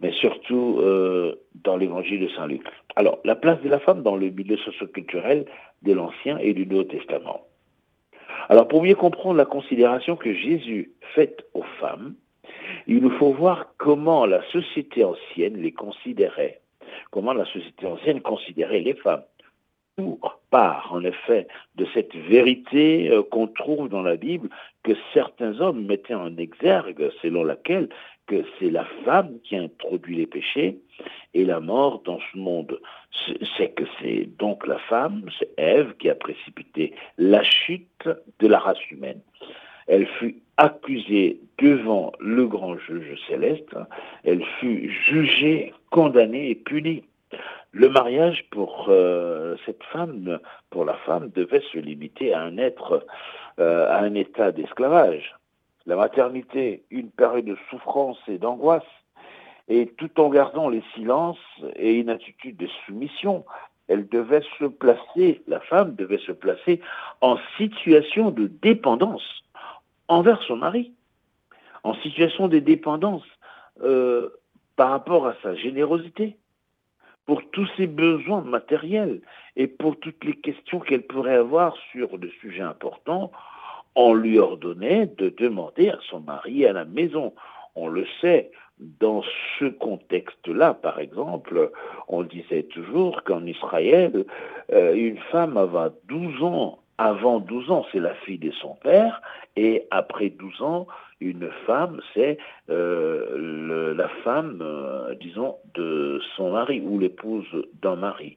mais 0.00 0.12
surtout 0.12 0.78
euh, 0.80 1.34
dans 1.64 1.76
l'évangile 1.76 2.20
de 2.20 2.28
Saint 2.28 2.46
Luc. 2.46 2.62
Alors, 2.96 3.18
la 3.24 3.34
place 3.34 3.60
de 3.62 3.68
la 3.68 3.78
femme 3.78 4.02
dans 4.02 4.16
le 4.16 4.30
milieu 4.30 4.56
socioculturel 4.58 5.46
de 5.82 5.92
l'Ancien 5.92 6.38
et 6.38 6.54
du 6.54 6.66
Nouveau 6.66 6.84
Testament. 6.84 7.42
Alors, 8.48 8.68
pour 8.68 8.82
mieux 8.82 8.94
comprendre 8.94 9.36
la 9.36 9.44
considération 9.44 10.16
que 10.16 10.32
Jésus 10.32 10.92
fait 11.14 11.44
aux 11.54 11.64
femmes, 11.80 12.14
il 12.86 13.00
nous 13.02 13.10
faut 13.10 13.32
voir 13.32 13.74
comment 13.76 14.26
la 14.26 14.42
société 14.50 15.04
ancienne 15.04 15.60
les 15.60 15.72
considérait, 15.72 16.60
comment 17.10 17.32
la 17.32 17.44
société 17.46 17.86
ancienne 17.86 18.20
considérait 18.20 18.80
les 18.80 18.94
femmes. 18.94 19.24
Tout 19.96 20.20
part, 20.50 20.90
en 20.92 21.02
effet, 21.04 21.48
de 21.74 21.86
cette 21.92 22.14
vérité 22.14 23.10
euh, 23.10 23.22
qu'on 23.22 23.48
trouve 23.48 23.88
dans 23.88 24.02
la 24.02 24.16
Bible 24.16 24.48
que 24.84 24.92
certains 25.12 25.60
hommes 25.60 25.86
mettaient 25.86 26.14
en 26.14 26.36
exergue, 26.36 27.10
selon 27.20 27.44
laquelle 27.44 27.88
que 28.28 28.44
c'est 28.58 28.70
la 28.70 28.84
femme 29.04 29.38
qui 29.42 29.56
introduit 29.56 30.16
les 30.16 30.26
péchés 30.26 30.78
et 31.34 31.44
la 31.44 31.58
mort 31.58 32.02
dans 32.04 32.20
ce 32.32 32.38
monde. 32.38 32.78
C'est 33.56 33.70
que 33.70 33.84
c'est 34.00 34.28
donc 34.38 34.66
la 34.66 34.78
femme, 34.78 35.24
c'est 35.38 35.50
Ève 35.56 35.94
qui 35.98 36.08
a 36.08 36.14
précipité 36.14 36.94
la 37.16 37.42
chute 37.42 38.08
de 38.38 38.46
la 38.46 38.58
race 38.58 38.90
humaine. 38.90 39.20
Elle 39.88 40.06
fut 40.06 40.36
accusée 40.58 41.40
devant 41.58 42.12
le 42.20 42.46
grand 42.46 42.76
juge 42.76 43.18
céleste, 43.26 43.74
elle 44.24 44.44
fut 44.60 44.90
jugée, 44.90 45.72
condamnée 45.90 46.50
et 46.50 46.54
punie. 46.54 47.04
Le 47.72 47.88
mariage 47.88 48.44
pour 48.50 48.86
euh, 48.88 49.56
cette 49.66 49.82
femme, 49.84 50.38
pour 50.70 50.84
la 50.84 50.94
femme, 50.94 51.30
devait 51.34 51.62
se 51.72 51.78
limiter 51.78 52.32
à 52.32 52.42
un 52.42 52.58
être, 52.58 53.06
euh, 53.58 53.88
à 53.88 53.98
un 53.98 54.14
état 54.14 54.52
d'esclavage. 54.52 55.37
La 55.88 55.96
maternité, 55.96 56.84
une 56.90 57.10
période 57.10 57.46
de 57.46 57.56
souffrance 57.70 58.18
et 58.28 58.36
d'angoisse, 58.36 58.82
et 59.68 59.86
tout 59.86 60.20
en 60.20 60.28
gardant 60.28 60.68
les 60.68 60.82
silences 60.94 61.38
et 61.76 61.94
une 61.94 62.10
attitude 62.10 62.58
de 62.58 62.68
soumission, 62.84 63.46
elle 63.88 64.06
devait 64.06 64.44
se 64.58 64.66
placer, 64.66 65.40
la 65.46 65.60
femme 65.60 65.94
devait 65.94 66.18
se 66.18 66.32
placer 66.32 66.82
en 67.22 67.38
situation 67.56 68.30
de 68.30 68.48
dépendance 68.48 69.42
envers 70.08 70.42
son 70.42 70.56
mari, 70.56 70.92
en 71.84 71.94
situation 71.94 72.48
de 72.48 72.58
dépendance 72.58 73.24
euh, 73.82 74.28
par 74.76 74.90
rapport 74.90 75.26
à 75.26 75.36
sa 75.42 75.54
générosité, 75.54 76.36
pour 77.24 77.40
tous 77.50 77.68
ses 77.78 77.86
besoins 77.86 78.42
matériels 78.42 79.22
et 79.56 79.66
pour 79.66 79.98
toutes 79.98 80.22
les 80.22 80.34
questions 80.34 80.80
qu'elle 80.80 81.06
pourrait 81.06 81.36
avoir 81.36 81.74
sur 81.92 82.18
des 82.18 82.32
sujets 82.42 82.60
importants, 82.60 83.32
on 83.94 84.14
lui 84.14 84.38
ordonnait 84.38 85.06
de 85.18 85.28
demander 85.30 85.90
à 85.90 85.98
son 86.08 86.20
mari 86.20 86.66
à 86.66 86.72
la 86.72 86.84
maison. 86.84 87.34
On 87.74 87.88
le 87.88 88.06
sait, 88.20 88.50
dans 88.78 89.22
ce 89.58 89.66
contexte-là, 89.66 90.74
par 90.74 91.00
exemple, 91.00 91.70
on 92.08 92.22
disait 92.22 92.64
toujours 92.64 93.22
qu'en 93.24 93.44
Israël, 93.44 94.24
euh, 94.72 94.94
une 94.94 95.18
femme 95.30 95.56
avait 95.56 95.92
12 96.08 96.42
ans 96.42 96.78
avant 96.98 97.38
12 97.38 97.70
ans, 97.70 97.86
c'est 97.92 98.00
la 98.00 98.14
fille 98.14 98.38
de 98.38 98.50
son 98.50 98.74
père, 98.74 99.22
et 99.56 99.86
après 99.92 100.30
12 100.30 100.62
ans, 100.62 100.86
une 101.20 101.48
femme, 101.64 102.00
c'est 102.12 102.38
euh, 102.70 103.94
la 103.94 104.08
femme, 104.24 104.58
euh, 104.60 105.14
disons, 105.14 105.56
de 105.74 106.20
son 106.36 106.52
mari 106.52 106.80
ou 106.80 106.98
l'épouse 106.98 107.46
d'un 107.82 107.96
mari. 107.96 108.36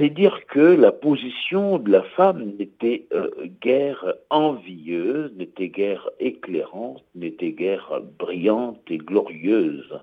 C'est 0.00 0.08
dire 0.08 0.46
que 0.46 0.60
la 0.60 0.92
position 0.92 1.78
de 1.78 1.92
la 1.92 2.02
femme 2.02 2.54
n'était 2.58 3.06
euh, 3.12 3.28
guère 3.60 4.14
envieuse, 4.30 5.30
n'était 5.36 5.68
guère 5.68 6.08
éclairante, 6.18 7.04
n'était 7.14 7.50
guère 7.50 8.00
brillante 8.18 8.80
et 8.88 8.96
glorieuse. 8.96 10.00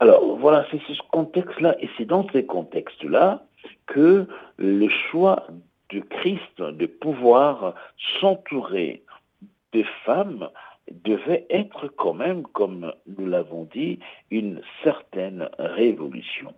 Alors 0.00 0.38
voilà, 0.38 0.64
c'est 0.70 0.80
ce 0.88 1.02
contexte-là, 1.10 1.76
et 1.78 1.90
c'est 1.98 2.06
dans 2.06 2.26
ces 2.30 2.46
contextes-là 2.46 3.44
que 3.84 4.26
le 4.56 4.88
choix 4.88 5.46
du 5.90 6.02
Christ 6.02 6.62
de 6.62 6.86
pouvoir 6.86 7.74
s'entourer 8.18 9.02
de 9.74 9.82
femmes 10.06 10.48
devait 11.04 11.44
être 11.50 11.88
quand 11.88 12.14
même, 12.14 12.44
comme 12.44 12.94
nous 13.18 13.26
l'avons 13.26 13.68
dit, 13.74 13.98
une 14.30 14.62
certaine 14.82 15.50
révolution. 15.58 16.54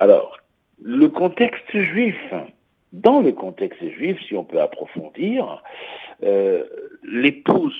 Alors, 0.00 0.36
le 0.82 1.08
contexte 1.08 1.70
juif, 1.72 2.16
dans 2.92 3.20
le 3.20 3.32
contexte 3.32 3.82
juif, 3.90 4.18
si 4.26 4.34
on 4.34 4.44
peut 4.44 4.60
approfondir, 4.60 5.62
euh, 6.22 6.64
l'épouse 7.02 7.76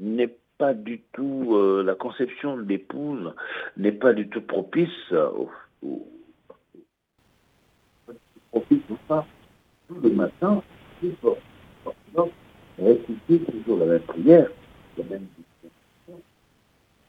n'est 0.00 0.34
pas 0.58 0.74
du 0.74 1.00
tout, 1.12 1.54
euh, 1.54 1.82
la 1.84 1.94
conception 1.94 2.56
de 2.56 2.62
l'épouse 2.62 3.34
n'est 3.76 3.92
pas 3.92 4.12
du 4.12 4.28
tout 4.28 4.40
propice 4.40 5.12
au, 5.12 5.50
profite 8.50 8.86
pour 8.86 8.98
ça. 9.08 9.26
Tout 9.88 10.00
le 10.02 10.10
matin, 10.10 10.62
fort. 11.20 11.38
Donc, 12.14 12.30
réciter 12.78 13.40
toujours 13.40 13.78
la 13.78 13.86
même 13.86 14.00
prière, 14.00 14.50
la 14.98 15.04
même 15.04 15.26
disposition. 15.36 16.22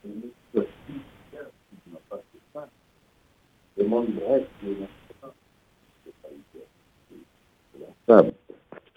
Et 0.05 0.29
le 0.53 0.67
si 0.87 0.93
qui 0.93 1.91
n'a 1.91 1.99
pas 2.09 2.17
fait 2.17 2.39
ça, 2.53 2.69
demanderait 3.77 4.45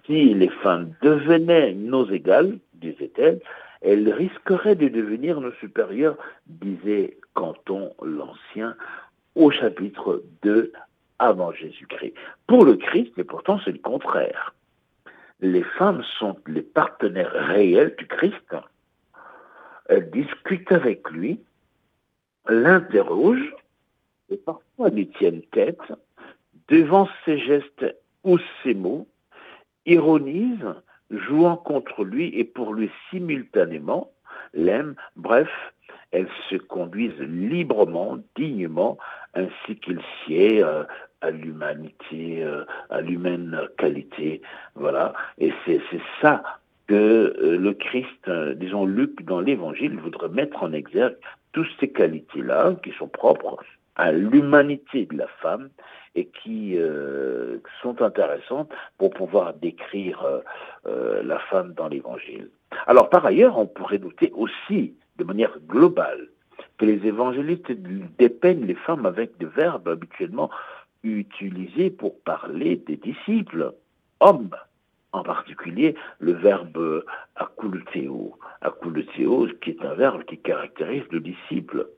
si 0.07 0.35
les 0.35 0.49
femmes 0.49 0.95
devenaient 1.03 1.75
nos 1.75 2.09
égales, 2.11 2.59
disait-elle, 2.75 3.40
elles 3.83 4.12
risqueraient 4.12 4.77
de 4.77 4.88
devenir 4.88 5.40
nos 5.40 5.53
supérieures, 5.55 6.16
disait 6.47 7.16
Canton 7.35 7.95
l'Ancien 8.03 8.77
au 9.35 9.51
chapitre 9.51 10.23
2 10.42 10.73
avant 11.18 11.53
Jésus-Christ. 11.53 12.14
Pour 12.47 12.64
le 12.64 12.77
Christ, 12.77 13.12
et 13.16 13.25
pourtant 13.25 13.61
c'est 13.64 13.73
le 13.73 13.79
contraire. 13.79 14.55
Les 15.40 15.62
femmes 15.62 16.03
sont 16.18 16.37
les 16.47 16.62
partenaires 16.62 17.33
réels 17.33 17.95
du 17.99 18.07
Christ. 18.07 18.57
Elles 19.88 20.11
discutent 20.11 20.73
avec 20.73 21.11
lui, 21.11 21.40
l'interrogent 22.49 23.55
et 24.31 24.37
parfois 24.37 24.90
lui 24.90 25.09
tiennent 25.09 25.42
tête 25.53 25.81
devant 26.68 27.09
ses 27.25 27.38
gestes 27.38 27.85
ou 28.25 28.39
ses 28.63 28.75
mots, 28.75 29.07
ironisent, 29.87 30.75
jouant 31.11 31.57
contre 31.57 32.05
lui 32.05 32.29
et 32.39 32.45
pour 32.45 32.75
lui 32.75 32.91
simultanément, 33.11 34.11
l'aiment, 34.55 34.95
bref, 35.17 35.51
elles 36.13 36.29
se 36.51 36.57
conduisent 36.57 37.19
librement, 37.21 38.19
dignement, 38.37 38.99
ainsi 39.35 39.77
qu'il 39.77 40.01
sied 40.25 40.63
euh, 40.63 40.85
à 41.21 41.31
l'humanité, 41.31 42.43
euh, 42.43 42.65
à 42.91 43.01
l'humaine 43.01 43.59
qualité. 43.79 44.43
Voilà. 44.75 45.15
Et 45.39 45.53
c'est 45.65 45.81
ça 46.21 46.43
que 46.87 46.95
euh, 46.95 47.57
le 47.59 47.73
Christ, 47.73 48.31
disons 48.57 48.85
Luc 48.85 49.25
dans 49.25 49.41
l'Évangile, 49.41 49.99
voudrait 49.99 50.29
mettre 50.29 50.63
en 50.63 50.73
exergue 50.73 51.17
toutes 51.53 51.71
ces 51.81 51.91
qualités-là 51.91 52.77
qui 52.83 52.93
sont 52.93 53.09
propres 53.09 53.63
à 53.97 54.13
l'humanité 54.13 55.07
de 55.07 55.17
la 55.17 55.29
femme 55.41 55.69
et 56.14 56.27
qui 56.27 56.77
sont 57.81 58.03
intéressantes 58.03 58.70
pour 58.98 59.11
pouvoir 59.11 59.55
décrire 59.55 60.25
la 60.85 61.38
femme 61.51 61.72
dans 61.75 61.88
l'Évangile. 61.88 62.51
Alors 62.87 63.09
par 63.09 63.25
ailleurs, 63.25 63.59
on 63.59 63.66
pourrait 63.66 63.98
noter 63.98 64.31
aussi 64.35 64.94
de 65.18 65.25
manière 65.25 65.59
globale, 65.68 66.29
que 66.79 66.87
les 66.87 67.07
évangélistes 67.07 67.70
dépeignent 68.18 68.66
les 68.66 68.75
femmes 68.75 69.07
avec 69.07 69.37
des 69.38 69.46
verbes 69.46 69.88
habituellement 69.88 70.51
utilisés 71.03 71.90
pour 71.90 72.20
parler 72.20 72.77
des 72.77 72.96
disciples, 72.96 73.75
hommes, 74.20 74.55
en 75.12 75.22
particulier 75.22 75.94
le 76.20 76.33
verbe 76.33 77.05
akoulthéo, 77.37 78.38
akoulthéo 78.62 79.48
qui 79.61 79.70
est 79.70 79.85
un 79.85 79.94
verbe 79.94 80.25
qui 80.25 80.38
caractérise 80.38 81.05
le 81.11 81.20
disciple. 81.20 81.88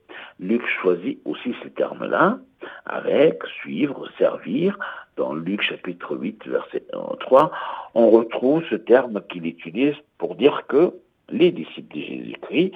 Luc 0.40 0.62
choisit 0.80 1.20
aussi 1.24 1.54
ce 1.62 1.68
terme-là 1.68 2.38
avec 2.86 3.42
suivre, 3.60 4.08
servir. 4.18 4.78
Dans 5.16 5.34
Luc 5.34 5.62
chapitre 5.62 6.16
8, 6.16 6.46
verset 6.48 6.84
3, 7.20 7.52
on 7.94 8.10
retrouve 8.10 8.64
ce 8.68 8.74
terme 8.74 9.22
qu'il 9.30 9.46
utilise 9.46 9.94
pour 10.18 10.34
dire 10.34 10.66
que 10.66 10.92
les 11.30 11.52
disciples 11.52 11.94
de 11.94 12.00
Jésus-Christ, 12.00 12.72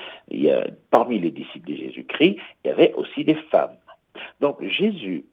parmi 0.90 1.18
les 1.18 1.30
disciples 1.30 1.68
de 1.70 1.76
Jésus-Christ, 1.76 2.38
il 2.64 2.68
y 2.68 2.70
avait 2.70 2.94
aussi 2.94 3.24
des 3.24 3.34
femmes. 3.34 3.76
Donc 4.40 4.62
Jésus 4.62 5.24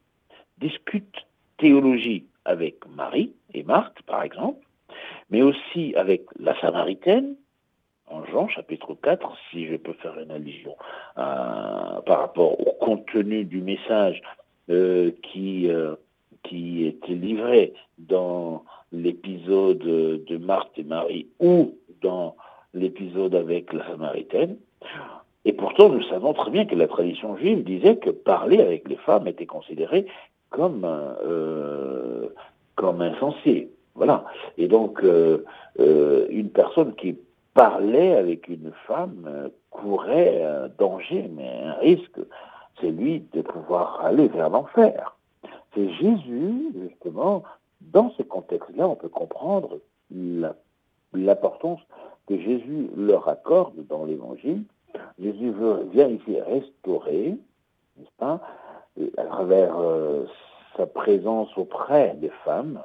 discute 0.58 1.26
théologie 1.58 2.26
avec 2.44 2.76
Marie 2.94 3.32
et 3.54 3.62
Marthe, 3.62 4.02
par 4.02 4.22
exemple, 4.22 4.66
mais 5.30 5.42
aussi 5.42 5.94
avec 5.96 6.24
la 6.38 6.58
Samaritaine, 6.60 7.36
en 8.08 8.24
Jean 8.26 8.48
chapitre 8.48 8.96
4, 9.02 9.36
si 9.50 9.66
je 9.66 9.76
peux 9.76 9.92
faire 9.94 10.18
une 10.18 10.30
allusion 10.30 10.76
euh, 11.18 12.00
par 12.06 12.20
rapport 12.20 12.58
au 12.60 12.72
contenu 12.72 13.44
du 13.44 13.60
message 13.60 14.22
euh, 14.70 15.10
qui, 15.22 15.68
euh, 15.68 15.94
était 16.48 17.14
livré 17.14 17.72
dans 17.98 18.62
l'épisode 18.92 19.78
de 19.78 20.36
Marthe 20.38 20.78
et 20.78 20.84
Marie 20.84 21.26
ou 21.40 21.74
dans 22.02 22.36
l'épisode 22.72 23.34
avec 23.34 23.72
la 23.72 23.84
Samaritaine. 23.88 24.56
Et 25.44 25.52
pourtant, 25.52 25.88
nous 25.88 26.02
savons 26.04 26.34
très 26.34 26.52
bien 26.52 26.64
que 26.64 26.76
la 26.76 26.86
tradition 26.86 27.36
juive 27.36 27.64
disait 27.64 27.96
que 27.96 28.10
parler 28.10 28.60
avec 28.60 28.88
les 28.88 28.96
femmes 28.96 29.26
était 29.26 29.46
considéré 29.46 30.06
comme, 30.50 30.84
euh, 30.84 32.28
insensé. 32.78 33.70
Voilà. 33.94 34.24
Et 34.58 34.68
donc, 34.68 35.02
euh, 35.02 35.44
euh, 35.80 36.26
une 36.30 36.50
personne 36.50 36.94
qui 36.94 37.16
parlait 37.56 38.14
avec 38.14 38.48
une 38.48 38.70
femme 38.86 39.50
courait 39.70 40.44
un 40.44 40.68
danger, 40.78 41.28
mais 41.34 41.62
un 41.64 41.72
risque, 41.74 42.20
c'est 42.80 42.90
lui 42.90 43.24
de 43.32 43.40
pouvoir 43.40 44.04
aller 44.04 44.28
vers 44.28 44.50
l'enfer. 44.50 45.16
C'est 45.74 45.88
Jésus, 45.94 46.74
justement, 46.82 47.42
dans 47.80 48.10
ce 48.10 48.22
contexte-là, 48.22 48.86
on 48.86 48.94
peut 48.94 49.08
comprendre 49.08 49.78
l'importance 51.14 51.80
que 52.28 52.38
Jésus 52.38 52.90
leur 52.94 53.26
accorde 53.26 53.86
dans 53.88 54.04
l'Évangile. 54.04 54.64
Jésus 55.18 55.50
veut, 55.50 55.88
vient 55.92 56.08
ici 56.08 56.38
restaurer, 56.38 57.36
n'est-ce 57.96 58.16
pas, 58.18 58.40
à 59.16 59.24
travers 59.24 59.78
euh, 59.78 60.26
sa 60.76 60.86
présence 60.86 61.48
auprès 61.56 62.14
des 62.20 62.32
femmes, 62.44 62.82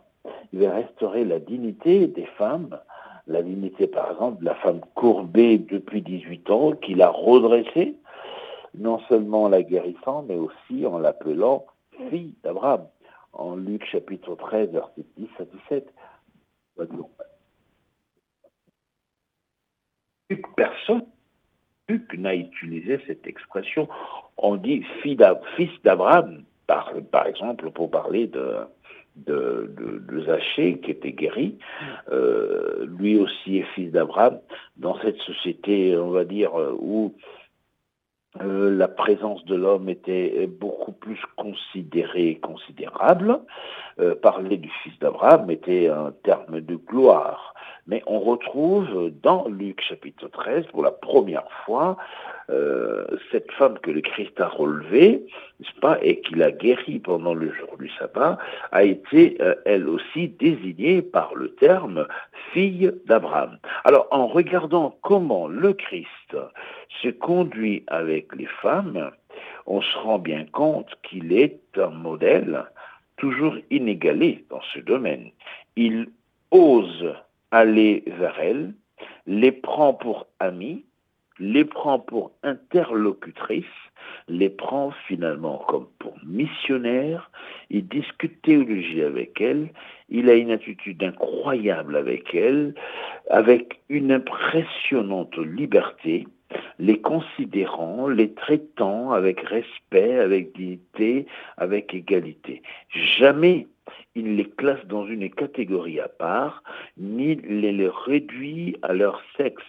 il 0.54 0.60
va 0.60 0.76
restaurer 0.76 1.26
la 1.26 1.40
dignité 1.40 2.08
des 2.08 2.26
femmes, 2.38 2.80
la 3.28 3.42
dignité 3.42 3.88
par 3.88 4.12
exemple 4.12 4.40
de 4.42 4.46
la 4.46 4.56
femme 4.56 4.82
courbée 4.96 5.58
depuis 5.58 6.02
18 6.02 6.50
ans, 6.50 6.72
qu'il 6.74 7.02
a 7.02 7.10
redressée, 7.10 7.96
non 8.76 9.00
seulement 9.10 9.44
en 9.44 9.50
la 9.50 9.64
guérissant, 9.64 10.24
mais 10.28 10.36
aussi 10.36 10.86
en 10.86 10.98
l'appelant 10.98 11.66
fille 12.10 12.34
d'Abraham. 12.44 12.88
En 13.34 13.56
Luc 13.56 13.86
chapitre 13.86 14.36
13, 14.36 14.72
verset 14.72 15.06
10 15.18 15.28
à 15.40 15.46
17 15.46 15.94
personne 20.56 21.06
n'a 22.18 22.36
utilisé 22.36 23.00
cette 23.08 23.28
expression. 23.28 23.88
On 24.38 24.56
dit 24.56 24.84
fils 25.02 25.20
d'Abraham, 25.84 26.44
par, 26.68 26.94
par, 27.12 27.28
exemple, 27.28 27.70
pour 27.72 27.92
parler 27.92 28.28
de, 28.28 28.58
de, 29.16 29.74
de, 29.78 30.22
Zachée 30.24 30.80
qui 30.80 30.92
était 30.92 31.12
guéri. 31.12 31.58
Euh, 32.12 32.86
lui 33.00 33.18
aussi 33.18 33.58
est 33.58 33.68
fils 33.76 33.92
d'Abraham. 33.92 34.40
Dans 34.78 35.00
cette 35.02 35.18
société, 35.18 35.98
on 35.98 36.12
va 36.12 36.26
dire, 36.26 36.52
où 36.80 37.14
euh, 38.40 38.72
la 38.72 38.88
présence 38.88 39.44
de 39.46 39.56
l'homme 39.56 39.90
était 39.90 40.48
beaucoup 40.48 40.94
plus 40.94 41.20
considérée, 41.36 42.40
considérable. 42.42 43.40
Euh, 44.00 44.16
parler 44.16 44.58
du 44.58 44.70
fils 44.84 44.98
d'Abraham 45.00 45.52
était 45.52 45.90
un 45.90 46.14
terme 46.24 46.62
de 46.62 46.76
gloire. 46.76 47.54
Mais 47.88 48.04
on 48.06 48.20
retrouve 48.20 49.12
dans 49.24 49.48
Luc 49.48 49.82
chapitre 49.82 50.28
13, 50.28 50.68
pour 50.68 50.84
la 50.84 50.92
première 50.92 51.50
fois, 51.66 51.98
euh, 52.50 53.06
cette 53.32 53.52
femme 53.54 53.80
que 53.80 53.92
le 53.92 54.02
Christ 54.02 54.40
a 54.40 54.48
relevée, 54.48 55.26
n'est-ce 55.60 55.80
pas, 55.80 55.98
et 56.02 56.22
qu'il 56.22 56.44
a 56.44 56.52
guérie 56.52 57.00
pendant 57.00 57.34
le 57.34 57.52
jour 57.54 57.78
du 57.80 57.90
sabbat, 57.98 58.38
a 58.72 58.84
été 58.84 59.38
euh, 59.42 59.56
elle 59.66 59.88
aussi 59.88 60.28
désignée 60.28 61.02
par 61.02 61.34
le 61.36 61.56
terme 61.56 62.08
fille 62.54 62.92
d'Abraham. 63.06 63.58
Alors, 63.84 64.08
en 64.12 64.28
regardant 64.28 64.98
comment 65.02 65.48
le 65.48 65.74
Christ 65.74 66.38
se 67.02 67.10
conduit 67.10 67.84
avec 67.88 68.36
les 68.36 68.48
femmes, 68.62 69.12
on 69.66 69.82
se 69.82 69.98
rend 69.98 70.20
bien 70.20 70.46
compte 70.52 70.90
qu'il 71.04 71.34
est 71.34 71.62
un 71.78 71.90
modèle 71.90 72.66
toujours 73.18 73.56
inégalé 73.70 74.46
dans 74.50 74.62
ce 74.74 74.80
domaine. 74.80 75.30
Il 75.76 76.10
ose 76.52 77.14
aller 77.52 78.04
vers 78.08 78.40
elles, 78.40 78.74
les 79.28 79.52
prend 79.52 79.94
pour 79.94 80.28
amis, 80.40 80.86
les 81.40 81.66
prend 81.66 82.00
pour 82.00 82.32
interlocutrices, 82.44 83.66
les 84.28 84.50
prend 84.50 84.92
finalement 85.08 85.64
comme 85.68 85.88
pour 86.00 86.16
missionnaires, 86.26 87.32
il 87.70 87.88
discute 87.88 88.42
théologie 88.42 89.02
avec 89.02 89.42
elles, 89.42 89.70
il 90.10 90.30
a 90.30 90.36
une 90.36 90.52
attitude 90.52 91.04
incroyable 91.04 91.96
avec 91.96 92.34
elles, 92.36 92.76
avec 93.30 93.82
une 93.90 94.12
impressionnante 94.12 95.38
liberté, 95.38 96.28
les 96.80 97.00
considérant, 97.00 98.08
les 98.08 98.34
traitant 98.34 99.12
avec 99.12 99.42
respect, 99.42 100.20
avec 100.20 100.54
dignité, 100.56 101.26
avec 101.58 101.94
égalité. 101.94 102.62
Jamais 102.90 103.68
il 104.16 104.36
les 104.36 104.50
classe 104.50 104.86
dans 104.88 105.06
une 105.06 105.30
catégorie 105.30 106.00
à 106.00 106.08
part, 106.08 106.64
ni 106.98 107.36
les 107.36 107.90
réduit 108.06 108.78
à 108.82 108.94
leur 108.94 109.22
sexe. 109.38 109.64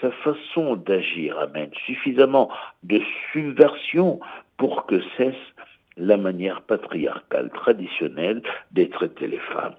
Sa 0.00 0.10
façon 0.10 0.76
d'agir 0.76 1.38
amène 1.38 1.70
suffisamment 1.86 2.50
de 2.82 3.00
subversion 3.32 4.20
pour 4.56 4.86
que 4.86 5.00
cesse 5.16 5.34
la 5.98 6.16
manière 6.16 6.62
patriarcale 6.62 7.50
traditionnelle 7.50 8.42
d'être 8.70 8.98
traiter 8.98 9.26
les 9.26 9.38
femmes. 9.38 9.74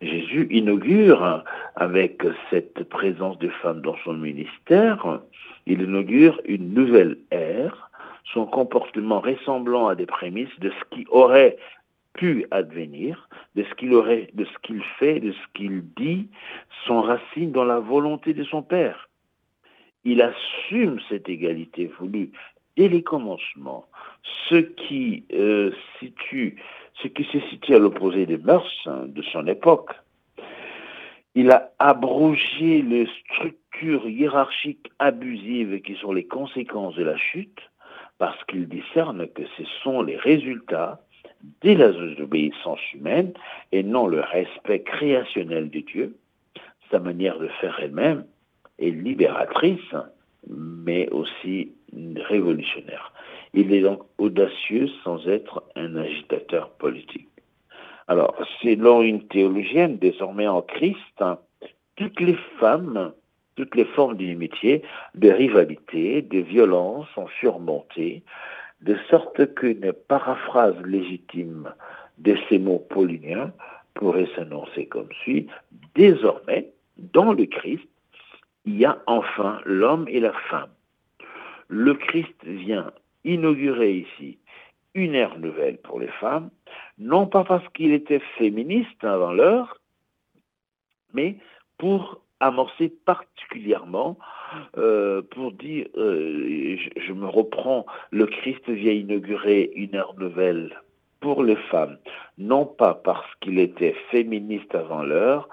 Jésus 0.00 0.48
inaugure, 0.50 1.44
avec 1.76 2.22
cette 2.50 2.84
présence 2.88 3.38
des 3.38 3.50
femmes 3.50 3.82
dans 3.82 3.96
son 4.04 4.14
ministère, 4.14 5.20
il 5.66 5.82
inaugure 5.82 6.40
une 6.46 6.72
nouvelle 6.72 7.18
ère, 7.30 7.90
son 8.32 8.46
comportement 8.46 9.20
ressemblant 9.20 9.88
à 9.88 9.94
des 9.94 10.06
prémices 10.06 10.58
de 10.60 10.70
ce 10.70 10.96
qui 10.96 11.06
aurait 11.10 11.56
pu 12.18 12.46
advenir, 12.50 13.28
de 13.54 13.62
ce 13.62 13.74
qu'il 13.74 13.94
aurait, 13.94 14.28
de 14.34 14.44
ce 14.44 14.58
qu'il 14.64 14.82
fait, 14.98 15.20
de 15.20 15.32
ce 15.32 15.46
qu'il 15.54 15.84
dit, 15.96 16.28
son 16.84 17.00
racine 17.00 17.52
dans 17.52 17.64
la 17.64 17.78
volonté 17.78 18.34
de 18.34 18.42
son 18.42 18.62
Père. 18.62 19.08
Il 20.04 20.20
assume 20.20 20.98
cette 21.08 21.28
égalité 21.28 21.86
voulue 21.98 22.32
dès 22.76 22.88
les 22.88 23.02
commencements, 23.02 23.86
ce 24.48 24.56
qui 24.56 25.24
euh, 25.32 25.70
situe, 25.98 26.56
ce 27.02 27.08
qui 27.08 27.24
se 27.24 27.38
situe 27.50 27.74
à 27.74 27.78
l'opposé 27.78 28.26
des 28.26 28.38
mœurs 28.38 28.72
hein, 28.86 29.04
de 29.06 29.22
son 29.22 29.46
époque. 29.46 29.90
Il 31.36 31.52
a 31.52 31.70
abrogé 31.78 32.82
les 32.82 33.08
structures 33.20 34.08
hiérarchiques 34.08 34.90
abusives 34.98 35.80
qui 35.82 35.94
sont 35.94 36.12
les 36.12 36.26
conséquences 36.26 36.96
de 36.96 37.04
la 37.04 37.16
chute, 37.16 37.60
parce 38.18 38.42
qu'il 38.46 38.68
discerne 38.68 39.28
que 39.28 39.42
ce 39.56 39.62
sont 39.84 40.02
les 40.02 40.16
résultats 40.16 41.00
de 41.62 41.72
la 41.72 41.92
désobéissance 41.92 42.80
humaine 42.94 43.32
et 43.72 43.82
non 43.82 44.06
le 44.06 44.20
respect 44.20 44.82
créationnel 44.82 45.70
de 45.70 45.80
Dieu. 45.80 46.16
Sa 46.90 46.98
manière 46.98 47.38
de 47.38 47.48
faire 47.60 47.78
elle-même 47.80 48.24
est 48.78 48.90
libératrice, 48.90 49.94
mais 50.48 51.08
aussi 51.10 51.72
révolutionnaire. 52.16 53.12
Il 53.54 53.72
est 53.72 53.82
donc 53.82 54.02
audacieux 54.18 54.88
sans 55.04 55.26
être 55.28 55.64
un 55.74 55.96
agitateur 55.96 56.70
politique. 56.70 57.28
Alors, 58.06 58.34
selon 58.62 59.02
une 59.02 59.26
théologienne 59.28 59.98
désormais 59.98 60.46
en 60.46 60.62
Christ, 60.62 61.22
toutes 61.96 62.20
les 62.20 62.36
femmes, 62.58 63.12
toutes 63.56 63.74
les 63.74 63.84
formes 63.84 64.16
d'inimitié, 64.16 64.82
de 65.14 65.30
rivalité, 65.30 66.22
de 66.22 66.38
violence 66.38 67.06
sont 67.14 67.28
surmontées, 67.40 68.22
de 68.82 68.96
sorte 69.10 69.54
qu'une 69.54 69.92
paraphrase 69.92 70.80
légitime 70.84 71.72
de 72.18 72.36
ces 72.48 72.58
mots 72.58 72.84
pauliniens 72.90 73.52
pourrait 73.94 74.28
s'annoncer 74.34 74.86
comme 74.86 75.10
suit. 75.22 75.48
Désormais, 75.94 76.70
dans 76.96 77.32
le 77.32 77.46
Christ, 77.46 77.88
il 78.64 78.76
y 78.76 78.84
a 78.84 79.02
enfin 79.06 79.60
l'homme 79.64 80.06
et 80.08 80.20
la 80.20 80.32
femme. 80.32 80.70
Le 81.68 81.94
Christ 81.94 82.44
vient 82.44 82.92
inaugurer 83.24 83.92
ici 83.92 84.38
une 84.94 85.14
ère 85.14 85.38
nouvelle 85.38 85.78
pour 85.78 86.00
les 86.00 86.08
femmes, 86.20 86.50
non 86.98 87.26
pas 87.26 87.44
parce 87.44 87.66
qu'il 87.70 87.92
était 87.92 88.22
féministe 88.36 89.04
avant 89.04 89.32
l'heure, 89.32 89.80
mais 91.12 91.36
pour 91.78 92.20
amorcer 92.40 92.88
particulièrement, 93.04 94.18
euh, 94.76 95.22
pour 95.22 95.52
dire, 95.52 95.86
euh, 95.96 96.76
je, 96.96 97.12
me 97.12 97.26
reprends, 97.26 97.86
le 98.10 98.26
Christ 98.26 98.68
vient 98.68 98.92
inaugurer 98.92 99.70
une 99.74 99.94
ère 99.94 100.14
nouvelle 100.18 100.80
pour 101.20 101.42
les 101.42 101.56
femmes, 101.56 101.98
non 102.38 102.64
pas 102.64 102.94
parce 102.94 103.26
qu'il 103.40 103.58
était 103.58 103.96
féministe 104.10 104.74
avant 104.74 105.02
l'heure, 105.02 105.48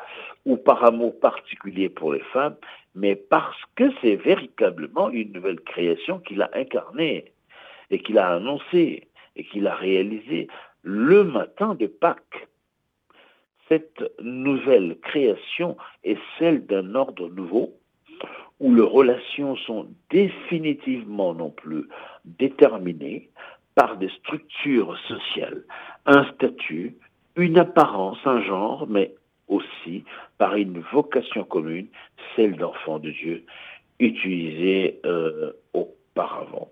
ou 0.45 0.57
par 0.57 0.83
amour 0.83 1.19
particulier 1.19 1.89
pour 1.89 2.13
les 2.13 2.23
femmes, 2.31 2.55
mais 2.93 3.15
parce 3.15 3.59
que 3.75 3.91
c'est 4.01 4.15
véritablement 4.15 5.09
une 5.09 5.33
nouvelle 5.33 5.59
création 5.59 6.19
qu'il 6.19 6.41
a 6.41 6.49
incarnée 6.53 7.33
et 7.89 7.99
qu'il 7.99 8.19
a 8.19 8.29
annoncée 8.35 9.07
et 9.35 9.43
qu'il 9.43 9.67
a 9.67 9.75
réalisée 9.75 10.47
le 10.83 11.23
matin 11.23 11.75
de 11.75 11.87
Pâques 11.87 12.47
cette 13.67 14.03
nouvelle 14.21 14.97
création 15.01 15.77
est 16.03 16.19
celle 16.37 16.65
d'un 16.65 16.95
ordre 16.95 17.29
nouveau 17.29 17.73
où 18.59 18.73
les 18.73 18.81
relations 18.81 19.55
sont 19.57 19.87
définitivement 20.09 21.33
non 21.33 21.49
plus 21.49 21.87
déterminées 22.23 23.29
par 23.73 23.97
des 23.97 24.09
structures 24.09 24.97
sociales, 25.07 25.63
un 26.05 26.23
statut, 26.33 26.95
une 27.35 27.57
apparence, 27.57 28.19
un 28.23 28.41
genre, 28.41 28.87
mais 28.87 29.13
aussi 29.49 30.05
par 30.37 30.55
une 30.55 30.79
vocation 30.93 31.43
commune, 31.43 31.87
celle 32.35 32.55
d'enfant 32.55 32.99
de 32.99 33.11
Dieu, 33.11 33.43
utilisée 33.99 34.99
euh, 35.05 35.51
auparavant. 35.73 36.69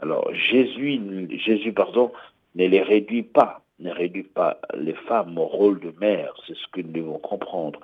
Alors 0.00 0.32
Jésus, 0.34 1.00
Jésus 1.38 1.72
pardon, 1.72 2.12
ne 2.54 2.66
les 2.66 2.82
réduit 2.82 3.22
pas 3.22 3.63
ne 3.84 3.92
réduit 3.92 4.24
pas 4.24 4.58
les 4.74 4.94
femmes 4.94 5.38
au 5.38 5.46
rôle 5.46 5.78
de 5.80 5.92
mère, 6.00 6.32
c'est 6.46 6.56
ce 6.56 6.66
que 6.72 6.80
nous 6.80 6.92
devons 6.92 7.18
comprendre. 7.18 7.78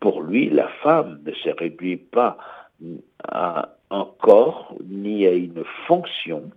Pour 0.00 0.20
lui, 0.20 0.50
la 0.50 0.68
femme 0.82 1.20
ne 1.24 1.32
se 1.32 1.48
réduit 1.50 1.96
pas 1.96 2.36
à 3.22 3.70
un 3.90 4.06
corps 4.20 4.74
ni 4.84 5.26
à 5.26 5.32
une 5.32 5.64
fonction. 5.86 6.50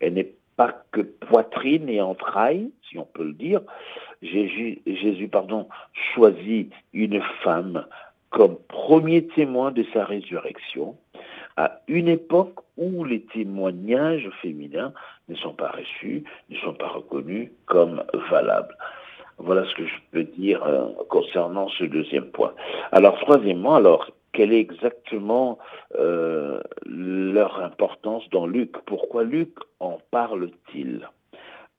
Elle 0.00 0.14
n'est 0.14 0.34
pas 0.56 0.74
que 0.90 1.00
poitrine 1.00 1.88
et 1.88 2.00
entrailles, 2.00 2.70
si 2.88 2.98
on 2.98 3.04
peut 3.04 3.24
le 3.24 3.32
dire. 3.32 3.60
Jésus, 4.22 4.80
Jésus 4.86 5.28
pardon, 5.28 5.68
choisit 6.14 6.72
une 6.92 7.22
femme 7.42 7.86
comme 8.30 8.56
premier 8.68 9.26
témoin 9.28 9.70
de 9.70 9.84
sa 9.94 10.04
résurrection 10.04 10.96
à 11.56 11.80
une 11.88 12.08
époque 12.08 12.60
où 12.76 13.04
les 13.04 13.22
témoignages 13.22 14.28
féminins 14.42 14.92
ne 15.28 15.34
sont 15.36 15.54
pas 15.54 15.70
reçus, 15.70 16.24
ne 16.50 16.56
sont 16.58 16.74
pas 16.74 16.88
reconnus 16.88 17.50
comme 17.66 18.04
valables. 18.30 18.76
Voilà 19.38 19.64
ce 19.66 19.74
que 19.74 19.86
je 19.86 19.94
peux 20.12 20.24
dire 20.24 20.62
euh, 20.64 20.88
concernant 21.08 21.68
ce 21.68 21.84
deuxième 21.84 22.30
point. 22.30 22.54
Alors, 22.92 23.18
troisièmement, 23.20 23.74
alors, 23.74 24.10
quelle 24.32 24.52
est 24.52 24.60
exactement 24.60 25.58
euh, 25.98 26.60
leur 26.84 27.62
importance 27.62 28.28
dans 28.30 28.46
Luc? 28.46 28.72
Pourquoi 28.86 29.24
Luc 29.24 29.50
en 29.80 29.98
parle-t-il? 30.10 31.08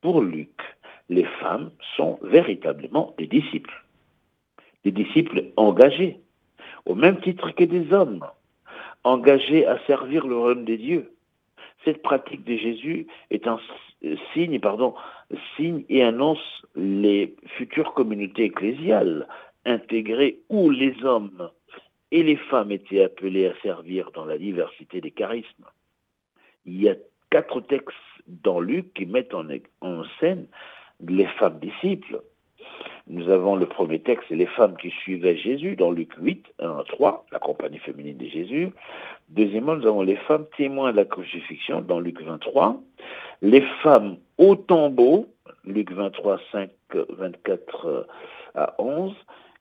Pour 0.02 0.22
Luc, 0.22 0.60
les 1.10 1.24
femmes 1.24 1.72
sont 1.96 2.20
véritablement 2.22 3.16
des 3.18 3.28
disciples, 3.28 3.84
des 4.84 4.92
disciples 4.92 5.46
engagés, 5.56 6.20
au 6.86 6.96
même 6.96 7.20
titre 7.22 7.52
que 7.52 7.64
des 7.64 7.92
hommes 7.92 8.26
engagés 9.08 9.66
à 9.66 9.80
servir 9.86 10.28
le 10.28 10.38
royaume 10.38 10.66
des 10.66 10.78
dieux. 10.78 11.12
Cette 11.86 12.02
pratique 12.02 12.44
de 12.44 12.58
Jésus 12.58 13.08
est 13.30 13.48
un 13.48 13.60
signe, 14.34 14.60
et 15.90 16.04
annonce 16.04 16.66
les 16.76 17.36
futures 17.58 17.94
communautés 17.94 18.46
ecclésiales 18.46 19.28
intégrées 19.66 20.40
où 20.50 20.70
les 20.70 21.04
hommes 21.04 21.50
et 22.12 22.24
les 22.24 22.36
femmes 22.36 22.72
étaient 22.72 23.04
appelés 23.04 23.48
à 23.48 23.54
servir 23.62 24.12
dans 24.12 24.26
la 24.26 24.38
diversité 24.38 25.02
des 25.02 25.12
charismes. 25.12 25.66
Il 26.66 26.82
y 26.82 26.90
a 26.90 26.96
quatre 27.30 27.62
textes 27.62 27.96
dans 28.28 28.60
Luc 28.60 28.94
qui 28.94 29.06
mettent 29.06 29.34
en, 29.34 29.48
en 29.82 30.04
scène 30.20 30.48
les 31.06 31.28
femmes 31.40 31.60
disciples. 31.60 32.22
Nous 33.10 33.30
avons 33.30 33.56
le 33.56 33.66
premier 33.66 34.00
texte, 34.00 34.26
c'est 34.28 34.36
les 34.36 34.48
femmes 34.48 34.76
qui 34.76 34.90
suivaient 34.90 35.38
Jésus 35.38 35.78
dans 35.78 35.92
Luc 35.92 36.12
8, 36.20 36.46
1 36.60 36.70
à 36.70 36.84
3, 36.84 37.26
la 37.32 37.40
compagnie 37.40 37.78
féminine 37.78 38.18
de 38.18 38.26
Jésus. 38.26 38.70
Deuxièmement, 39.30 39.76
nous 39.76 39.88
avons 39.88 40.02
les 40.02 40.18
femmes 40.18 40.46
témoins 40.58 40.92
de 40.92 40.98
la 40.98 41.06
crucifixion 41.06 41.82
dans 41.82 42.02
Luc 42.02 42.22
23. 42.22 42.82
Les 43.42 43.62
femmes 43.82 44.18
au 44.38 44.56
tombeau, 44.56 45.28
Luc 45.64 45.92
23, 45.92 46.40
5, 46.52 46.70
24 47.10 48.08
à 48.56 48.76
11. 48.78 49.14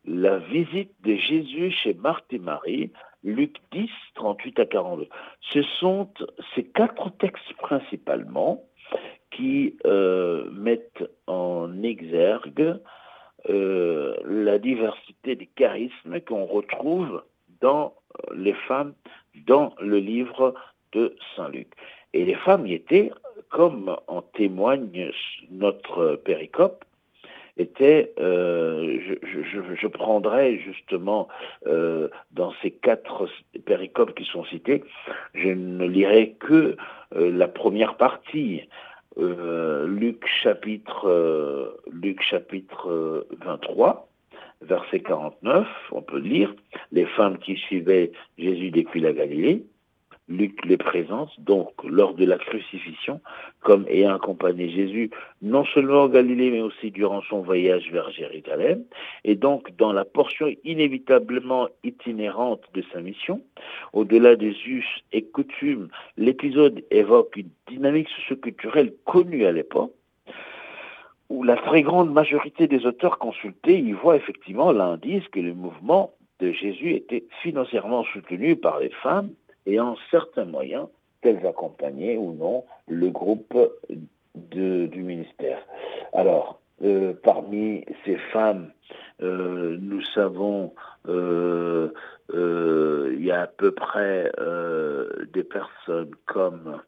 La 0.06 0.38
visite 0.38 0.92
de 1.04 1.14
Jésus 1.14 1.70
chez 1.70 1.94
Marthe 1.94 2.32
et 2.32 2.38
Marie, 2.38 2.90
Luc 3.22 3.56
10, 3.72 3.88
38 4.14 4.61
à 4.61 4.66
42. 4.66 5.09
Ce 5.52 5.62
sont 5.80 6.09
ces 6.54 6.64
quatre 6.64 7.11
textes 7.18 7.52
principalement 7.59 8.62
qui 9.30 9.77
euh, 9.85 10.50
mettent 10.52 11.04
en 11.27 11.83
exergue 11.83 12.79
euh, 13.49 14.17
la 14.25 14.59
diversité 14.59 15.37
des 15.37 15.47
charismes 15.47 16.21
qu'on 16.21 16.47
retrouve 16.47 17.23
dans 17.61 17.94
euh, 18.31 18.35
les 18.35 18.55
femmes 18.55 18.94
dans 19.47 19.73
le 19.81 19.99
livre 19.99 20.55
de 20.92 21.15
Saint 21.37 21.49
Luc. 21.51 21.69
Et 22.13 22.25
les 22.25 22.35
femmes 22.35 22.67
y 22.67 22.75
étaient, 22.75 23.11
comme 23.51 23.97
en 24.09 24.23
témoigne 24.23 25.11
notre 25.51 26.17
péricope, 26.17 26.85
étaient, 27.57 28.13
euh, 28.19 28.99
je, 29.23 29.87
prendrai 29.87 30.59
justement 30.59 31.29
dans 31.65 32.53
ces 32.63 32.71
quatre 32.71 33.29
péricopes 33.65 34.15
qui 34.15 34.25
sont 34.25 34.44
cités, 34.44 34.83
je 35.35 35.49
ne 35.49 35.87
lirai 35.87 36.37
que 36.38 36.77
la 37.15 37.49
première 37.49 37.97
partie, 37.97 38.63
euh, 39.19 39.87
Luc 39.87 40.27
chapitre, 40.42 41.08
euh, 41.08 41.77
Luc 41.90 42.23
chapitre 42.23 43.27
23, 43.44 44.08
euh, 44.62 44.67
verset 44.67 45.00
49, 45.00 45.67
on 45.92 46.02
peut 46.02 46.19
lire, 46.19 46.54
les 46.92 47.06
femmes 47.06 47.38
qui 47.38 47.56
suivaient 47.56 48.12
Jésus 48.38 48.71
depuis 48.71 49.00
la 49.00 49.12
Galilée, 49.12 49.64
Luc 50.29 50.64
les 50.64 50.77
présente 50.77 51.31
donc 51.38 51.70
lors 51.85 52.14
de 52.14 52.24
la 52.24 52.37
crucifixion 52.37 53.20
comme 53.60 53.87
ayant 53.88 54.16
accompagné 54.16 54.68
Jésus 54.70 55.10
non 55.40 55.64
seulement 55.66 56.02
en 56.02 56.08
Galilée 56.08 56.50
mais 56.50 56.60
aussi 56.60 56.90
durant 56.90 57.22
son 57.22 57.42
voyage 57.42 57.90
vers 57.92 58.10
Jérusalem 58.10 58.83
et 59.22 59.37
donc 59.37 59.77
dans 59.77 59.92
la 59.92 60.04
portion 60.04 60.48
inévitablement 60.64 61.68
itinérante 61.85 62.62
de 62.74 62.83
sa 62.92 63.00
mission. 63.00 63.40
Au-delà 63.92 64.35
des 64.35 64.56
us 64.66 64.87
et 65.12 65.22
coutumes, 65.22 65.88
l'épisode 66.16 66.83
évoque 66.90 67.37
une 67.37 67.50
dynamique 67.68 68.08
socioculturelle 68.08 68.94
connue 69.04 69.44
à 69.44 69.52
l'époque 69.52 69.92
où 71.29 71.44
la 71.44 71.56
très 71.56 71.83
grande 71.83 72.12
majorité 72.12 72.66
des 72.66 72.85
auteurs 72.85 73.18
consultés 73.18 73.79
y 73.79 73.92
voient 73.92 74.16
effectivement 74.16 74.72
l'indice 74.72 75.27
que 75.29 75.40
le 75.40 75.54
mouvement 75.54 76.12
de 76.40 76.50
Jésus 76.52 76.94
était 76.94 77.24
financièrement 77.42 78.04
soutenu 78.12 78.56
par 78.56 78.81
les 78.81 78.90
femmes 78.90 79.31
ayant 79.67 79.96
certains 80.10 80.44
moyens 80.44 80.88
qu'elles 81.23 81.46
accompagnaient 81.46 82.17
ou 82.17 82.33
non 82.33 82.64
le 82.88 83.10
groupe 83.10 83.56
du 84.35 85.02
ministère. 85.02 85.58
Alors, 86.12 86.60
euh, 86.83 87.14
parmi 87.23 87.85
ces 88.04 88.17
femmes, 88.33 88.71
euh, 89.23 89.79
nous 89.81 90.02
savons, 90.14 90.75
euh, 91.08 91.90
il 92.29 93.25
y 93.25 93.31
a 93.31 93.42
à 93.42 93.46
peu 93.46 93.73
près 93.73 94.31
des 95.33 95.44
personnes 95.44 96.14
comme 96.27 96.81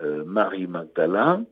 Marie 0.00 0.66
Magdalene, 0.66 1.46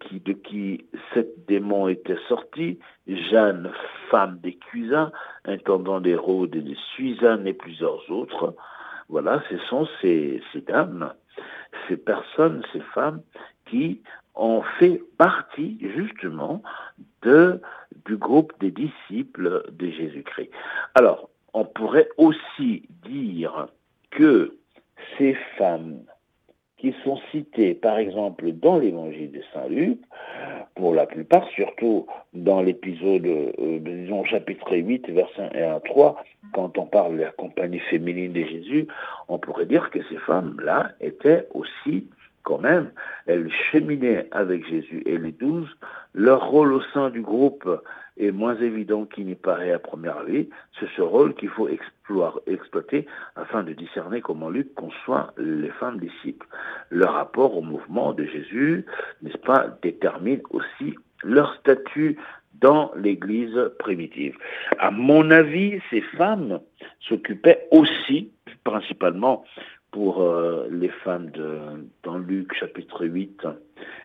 qui, 0.00 0.20
de 0.20 0.32
qui 0.32 0.84
sept 1.12 1.46
démons 1.46 1.88
étaient 1.88 2.18
sortis, 2.28 2.78
Jeanne, 3.06 3.70
femme 4.10 4.38
des 4.42 4.54
Cuisins, 4.54 5.12
intendant 5.44 6.00
des 6.00 6.14
Rhodes 6.14 6.54
et 6.54 6.62
des 6.62 6.76
Suzanne 6.96 7.46
et 7.46 7.54
plusieurs 7.54 8.10
autres, 8.10 8.54
voilà, 9.10 9.42
ce 9.50 9.58
sont 9.58 9.88
ces, 10.00 10.40
dames, 10.66 11.12
ces 11.88 11.96
personnes, 11.96 12.62
ces 12.72 12.80
femmes 12.94 13.22
qui 13.66 14.02
ont 14.34 14.62
fait 14.78 15.02
partie 15.18 15.78
justement 15.80 16.62
du 17.22 18.16
groupe 18.16 18.52
des 18.60 18.70
disciples 18.70 19.64
de 19.72 19.90
Jésus-Christ. 19.90 20.50
Alors, 20.94 21.28
on 21.52 21.64
pourrait 21.64 22.08
aussi 22.16 22.88
dire 23.04 23.66
que 24.10 24.56
ces 25.18 25.34
femmes 25.58 26.04
qui 26.80 26.94
sont 27.04 27.18
citées, 27.30 27.74
par 27.74 27.98
exemple, 27.98 28.52
dans 28.52 28.78
l'évangile 28.78 29.30
de 29.30 29.42
Saint 29.52 29.68
Luc, 29.68 29.98
pour 30.74 30.94
la 30.94 31.06
plupart, 31.06 31.46
surtout 31.50 32.06
dans 32.32 32.62
l'épisode, 32.62 33.26
euh, 33.26 33.78
disons, 33.80 34.24
chapitre 34.24 34.74
8, 34.74 35.10
versets 35.10 35.50
1 35.54 35.76
à 35.76 35.80
3, 35.80 36.22
quand 36.54 36.78
on 36.78 36.86
parle 36.86 37.18
de 37.18 37.22
la 37.22 37.32
compagnie 37.32 37.80
féminine 37.90 38.32
de 38.32 38.44
Jésus, 38.44 38.86
on 39.28 39.38
pourrait 39.38 39.66
dire 39.66 39.90
que 39.90 39.98
ces 40.08 40.16
femmes-là 40.16 40.92
étaient 41.00 41.46
aussi 41.52 42.06
quand 42.42 42.58
même, 42.58 42.90
elles 43.26 43.50
cheminaient 43.70 44.28
avec 44.30 44.66
Jésus 44.68 45.02
et 45.06 45.18
les 45.18 45.32
douze. 45.32 45.68
Leur 46.14 46.48
rôle 46.48 46.72
au 46.72 46.82
sein 46.92 47.10
du 47.10 47.20
groupe 47.20 47.68
est 48.18 48.32
moins 48.32 48.56
évident 48.56 49.04
qu'il 49.04 49.26
n'y 49.26 49.34
paraît 49.34 49.72
à 49.72 49.78
première 49.78 50.24
vue. 50.24 50.48
C'est 50.78 50.88
ce 50.96 51.02
rôle 51.02 51.34
qu'il 51.34 51.48
faut 51.48 51.68
exploiter 52.46 53.06
afin 53.36 53.62
de 53.62 53.72
discerner 53.72 54.20
comment 54.20 54.50
Luc 54.50 54.74
conçoit 54.74 55.32
les 55.38 55.70
femmes 55.70 55.98
disciples. 55.98 56.46
Leur 56.90 57.14
rapport 57.14 57.56
au 57.56 57.62
mouvement 57.62 58.12
de 58.12 58.24
Jésus, 58.24 58.84
n'est-ce 59.22 59.38
pas, 59.38 59.78
détermine 59.82 60.40
aussi 60.50 60.94
leur 61.22 61.54
statut 61.56 62.18
dans 62.60 62.92
l'Église 62.94 63.58
primitive. 63.78 64.36
À 64.78 64.90
mon 64.90 65.30
avis, 65.30 65.80
ces 65.90 66.02
femmes 66.02 66.60
s'occupaient 67.00 67.66
aussi, 67.70 68.30
principalement 68.64 69.44
pour 69.90 70.22
euh, 70.22 70.68
les 70.70 70.88
femmes 70.88 71.30
de, 71.30 71.58
dans 72.02 72.18
Luc 72.18 72.54
chapitre 72.54 73.04
8, 73.06 73.46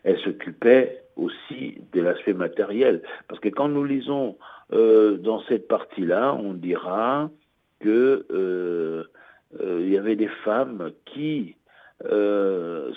elles 0.04 0.18
s'occupaient 0.18 1.02
aussi 1.16 1.78
de 1.92 2.00
l'aspect 2.00 2.34
matériel. 2.34 3.02
Parce 3.28 3.40
que 3.40 3.48
quand 3.48 3.68
nous 3.68 3.84
lisons 3.84 4.36
euh, 4.72 5.16
dans 5.16 5.42
cette 5.44 5.68
partie-là, 5.68 6.34
on 6.34 6.54
dira 6.54 7.30
que 7.80 8.26
euh, 8.30 9.04
il 9.60 9.88
y 9.88 9.96
avait 9.96 10.16
des 10.16 10.30
femmes 10.44 10.90
qui 11.06 11.56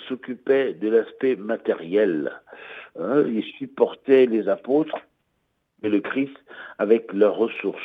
s'occupaient 0.08 0.74
de 0.74 0.88
l'aspect 0.88 1.36
matériel. 1.36 2.32
Hein, 2.98 3.24
ils 3.28 3.44
supportaient 3.58 4.26
les 4.26 4.48
apôtres 4.48 4.98
et 5.82 5.88
le 5.88 6.00
Christ 6.00 6.36
avec 6.78 7.12
leurs 7.12 7.36
ressources. 7.36 7.80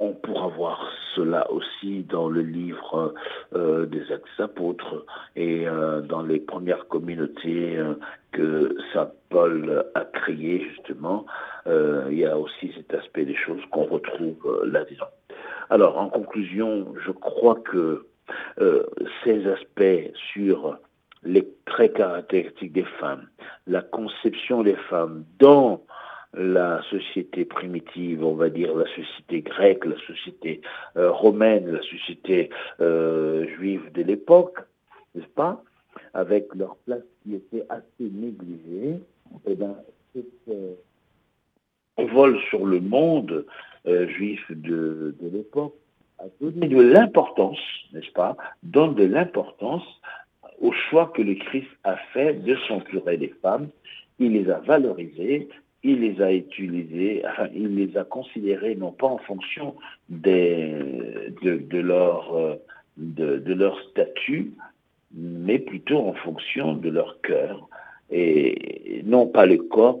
On 0.00 0.12
pourra 0.12 0.48
voir 0.48 0.90
cela 1.14 1.50
aussi 1.52 2.02
dans 2.02 2.28
le 2.28 2.40
livre 2.40 3.14
euh, 3.54 3.86
des 3.86 4.10
actes 4.12 4.26
apôtres 4.38 5.04
et 5.36 5.68
euh, 5.68 6.00
dans 6.00 6.22
les 6.22 6.40
premières 6.40 6.88
communautés 6.88 7.76
euh, 7.76 7.94
que 8.32 8.76
Saint 8.92 9.10
Paul 9.28 9.84
a 9.94 10.04
créées 10.04 10.66
justement. 10.70 11.26
il 11.66 12.18
y 12.18 12.26
a 12.26 12.36
aussi 12.36 12.72
cet 12.76 12.92
aspect 12.94 13.24
des 13.24 13.36
choses 13.36 13.62
qu'on 13.70 13.84
retrouve 13.84 14.62
là-dedans. 14.64 15.10
Alors 15.70 15.98
en 15.98 16.08
conclusion, 16.08 16.92
je 17.04 17.12
crois 17.12 17.56
que 17.56 18.06
ces 19.22 19.46
aspects 19.46 20.12
sur 20.32 20.78
les 21.22 21.46
traits 21.66 21.94
caractéristiques 21.94 22.72
des 22.72 22.84
femmes, 23.00 23.28
la 23.66 23.82
conception 23.82 24.62
des 24.62 24.76
femmes 24.90 25.24
dans 25.38 25.82
la 26.36 26.82
société 26.90 27.44
primitive, 27.44 28.24
on 28.24 28.34
va 28.34 28.48
dire 28.50 28.74
la 28.74 28.86
société 28.86 29.42
grecque, 29.42 29.84
la 29.84 29.98
société 30.06 30.60
euh, 30.96 31.10
romaine, 31.10 31.70
la 31.70 31.82
société 31.82 32.50
euh, 32.80 33.46
juive 33.56 33.92
de 33.92 34.02
l'époque, 34.02 34.58
n'est-ce 35.14 35.28
pas, 35.28 35.62
avec 36.12 36.54
leur 36.54 36.76
place 36.86 37.02
qui 37.22 37.34
était 37.34 37.64
assez 37.68 37.86
négligée, 38.00 38.98
et 39.46 39.50
eh 39.50 39.54
bien, 39.54 39.74
cette 40.14 40.26
euh, 40.48 40.74
vol 41.98 42.38
sur 42.50 42.66
le 42.66 42.80
monde 42.80 43.46
juif 43.86 44.40
de, 44.50 45.14
de 45.20 45.28
l'époque 45.28 45.74
a 46.18 46.24
donné 46.40 46.68
de 46.68 46.80
l'importance, 46.80 47.58
n'est-ce 47.92 48.10
pas, 48.12 48.36
donne 48.62 48.94
de 48.94 49.04
l'importance 49.04 49.84
au 50.60 50.72
choix 50.72 51.12
que 51.14 51.22
le 51.22 51.34
Christ 51.34 51.68
a 51.84 51.96
fait 52.12 52.34
de 52.34 52.56
s'entourer 52.66 53.18
des 53.18 53.34
femmes. 53.42 53.68
Il 54.18 54.32
les 54.32 54.48
a 54.50 54.60
valorisées, 54.60 55.48
il 55.84 56.00
les 56.00 56.20
a 56.22 56.32
utilisés, 56.32 57.22
il 57.54 57.76
les 57.76 57.96
a 57.96 58.04
considérés 58.04 58.74
non 58.74 58.90
pas 58.90 59.06
en 59.06 59.18
fonction 59.18 59.76
des, 60.08 60.74
de, 61.42 61.78
leur, 61.78 62.34
euh, 62.34 62.56
de, 62.96 63.52
leur 63.52 63.78
statut, 63.90 64.54
mais 65.12 65.58
plutôt 65.58 65.98
en 65.98 66.14
fonction 66.14 66.72
de 66.72 66.88
leur 66.88 67.20
cœur, 67.20 67.68
et 68.10 69.02
non 69.04 69.26
pas 69.26 69.44
le 69.44 69.58
corps, 69.58 70.00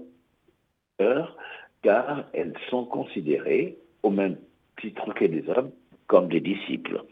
car 1.82 2.24
elles 2.32 2.54
sont 2.70 2.86
considérées, 2.86 3.76
au 4.02 4.10
même 4.10 4.38
titre 4.80 5.12
que 5.12 5.26
les 5.26 5.48
hommes, 5.50 5.70
comme 6.06 6.28
des 6.28 6.40
disciples. 6.40 7.02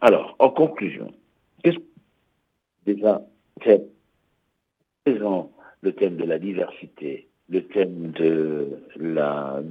Alors, 0.00 0.34
en 0.38 0.48
conclusion, 0.48 1.12
qu'est-ce 1.62 1.78
déjà 2.86 3.22
présent 5.04 5.50
le 5.82 5.92
thème 5.92 6.16
de 6.16 6.24
la 6.24 6.38
diversité 6.38 7.28
le 7.48 7.64
thème 7.66 8.10
de 8.12 8.78
la 8.96 9.62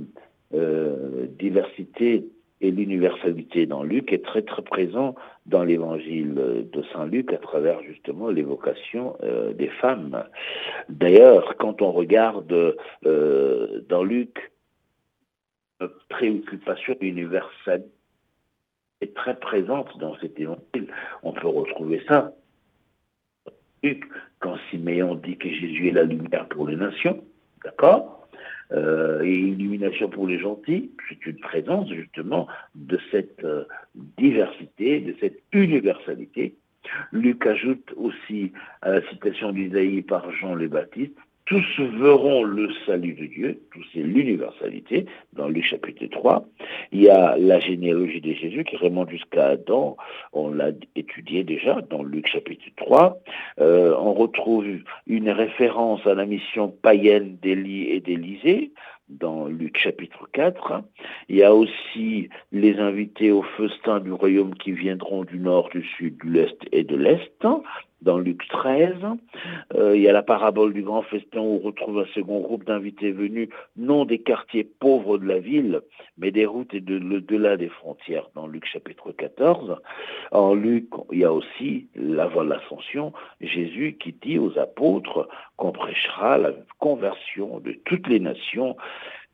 euh, 0.54 1.28
diversité 1.40 2.26
et 2.62 2.72
l'universalité 2.72 3.66
dans 3.66 3.84
Luc 3.84 4.14
est 4.14 4.24
très 4.24 4.42
très 4.42 4.62
présent 4.62 5.16
dans 5.46 5.64
l'évangile 5.64 6.36
de 6.72 6.84
Saint 6.94 7.06
Luc 7.08 7.34
à 7.34 7.38
travers 7.38 7.82
justement 7.84 8.30
l'évocation 8.30 9.18
euh, 9.24 9.54
des 9.54 9.68
femmes. 9.68 10.24
D'ailleurs, 10.88 11.58
quand 11.58 11.82
on 11.82 11.92
regarde 11.92 12.78
euh, 13.06 13.82
dans 13.90 14.04
Luc, 14.04 14.54
notre 15.82 16.08
préoccupation 16.08 16.96
universelle 17.02 17.86
est 19.02 19.14
très 19.14 19.38
présente 19.38 19.98
dans 19.98 20.16
cet 20.20 20.40
évangile. 20.40 20.88
On 21.24 21.34
peut 21.34 21.48
retrouver 21.48 22.02
ça. 22.08 22.34
Luc, 23.82 24.06
quand 24.40 24.56
Siméon 24.70 25.16
dit 25.16 25.38
que 25.38 25.50
Jésus 25.50 25.90
est 25.90 25.94
la 25.94 26.04
lumière 26.04 26.48
pour 26.48 26.68
les 26.68 26.78
nations, 26.78 27.22
D'accord 27.64 28.28
euh, 28.72 29.22
et 29.24 29.34
illumination 29.34 30.10
pour 30.10 30.28
les 30.28 30.40
gentils, 30.40 30.92
c'est 31.08 31.26
une 31.26 31.38
présence 31.38 31.90
justement 31.90 32.48
de 32.76 32.98
cette 33.12 33.44
euh, 33.44 33.66
diversité, 34.18 35.00
de 35.00 35.16
cette 35.20 35.40
universalité. 35.52 36.56
Luc 37.12 37.46
ajoute 37.46 37.94
aussi 37.96 38.52
à 38.82 38.92
la 38.92 39.10
citation 39.10 39.52
d'Isaïe 39.52 40.02
par 40.02 40.32
Jean 40.32 40.56
le 40.56 40.68
Baptiste, 40.68 41.18
tous 41.46 41.66
verront 41.80 42.44
le 42.44 42.70
salut 42.86 43.14
de 43.14 43.26
Dieu, 43.26 43.60
tout 43.72 43.82
c'est 43.94 44.02
l'universalité, 44.02 45.06
dans 45.34 45.50
Luc 45.50 45.66
chapitre 45.66 46.06
3. 46.08 46.46
Il 46.92 47.02
y 47.02 47.10
a 47.10 47.36
la 47.38 47.60
généalogie 47.60 48.22
de 48.22 48.34
Jésus 48.34 48.64
qui 48.64 48.78
remonte 48.78 49.10
jusqu'à 49.10 49.48
Adam, 49.48 49.98
on 50.32 50.50
l'a 50.50 50.70
étudié 50.96 51.44
déjà 51.44 51.82
dans 51.90 52.04
Luc 52.04 52.28
chapitre 52.28 52.66
3. 52.78 53.18
Euh, 53.60 53.94
on 54.00 54.14
retrouve 54.14 54.66
une 55.06 55.30
référence 55.30 56.06
à 56.08 56.14
la 56.14 56.26
mission 56.26 56.70
païenne 56.70 57.38
d'Élie 57.42 57.90
et 57.90 58.00
d'Élisée, 58.00 58.72
dans 59.10 59.48
Luc 59.48 59.78
chapitre 59.78 60.28
4. 60.34 60.82
Il 61.30 61.36
y 61.36 61.44
a 61.44 61.54
aussi 61.54 62.30
les 62.52 62.80
invités 62.80 63.32
au 63.32 63.44
festin 63.58 64.00
du 64.00 64.12
royaume 64.12 64.56
qui 64.56 64.72
viendront 64.72 65.24
du 65.24 65.40
nord, 65.40 65.70
du 65.70 65.84
sud, 65.84 66.18
de 66.24 66.30
l'est 66.30 66.58
et 66.72 66.84
de 66.84 66.96
l'est 66.96 67.46
dans 68.04 68.18
Luc 68.18 68.48
13. 68.48 68.96
Euh, 69.76 69.96
il 69.96 70.02
y 70.02 70.08
a 70.08 70.14
la 70.14 70.24
parabole 70.24 70.74
du 70.74 70.84
grand 70.84 71.02
festin 71.04 71.40
où 71.40 71.56
on 71.56 71.60
retrouve 71.60 72.00
un 72.00 72.14
second 72.14 72.42
groupe 72.42 72.66
d'invités 72.66 73.12
venus, 73.12 73.50
non 73.78 74.06
des 74.06 74.20
quartiers 74.20 74.64
pauvres 74.64 75.18
de 75.18 75.26
la 75.26 75.40
ville, 75.40 75.82
mais 76.18 76.32
des 76.32 76.46
routes 76.46 76.74
et 76.74 76.82
de 76.82 76.96
l'au-delà 76.96 77.58
des 77.58 77.70
frontières, 77.70 78.30
dans 78.36 78.48
Luc 78.48 78.66
chapitre 78.66 79.12
14. 79.12 79.78
En 80.32 80.54
Luc, 80.54 80.88
il 81.12 81.20
y 81.20 81.26
a 81.26 81.34
aussi 81.34 81.88
l'avant 81.96 82.44
l'ascension, 82.44 83.14
Jésus 83.42 83.98
qui 84.00 84.14
dit 84.14 84.38
aux 84.38 84.58
apôtres 84.60 85.28
qu'on 85.58 85.72
prêchera 85.72 86.38
la 86.38 86.52
conversion 86.80 87.60
de 87.60 87.74
toutes 87.86 88.08
les 88.08 88.20
nations, 88.20 88.76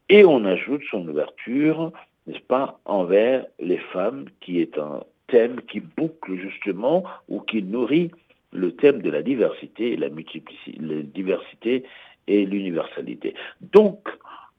et 0.09 0.25
on 0.25 0.45
ajoute 0.45 0.81
son 0.89 1.07
ouverture, 1.07 1.91
n'est-ce 2.27 2.39
pas, 2.41 2.79
envers 2.85 3.45
les 3.59 3.77
femmes, 3.77 4.25
qui 4.39 4.59
est 4.59 4.77
un 4.77 5.01
thème 5.27 5.61
qui 5.61 5.79
boucle 5.79 6.35
justement 6.35 7.03
ou 7.27 7.39
qui 7.39 7.63
nourrit 7.63 8.11
le 8.51 8.75
thème 8.75 9.01
de 9.01 9.09
la 9.09 9.21
diversité 9.21 9.93
et 9.93 9.97
la 9.97 10.09
multiplicité, 10.09 10.77
la 10.79 11.01
diversité 11.01 11.83
et 12.27 12.45
l'universalité. 12.45 13.33
Donc, 13.61 14.07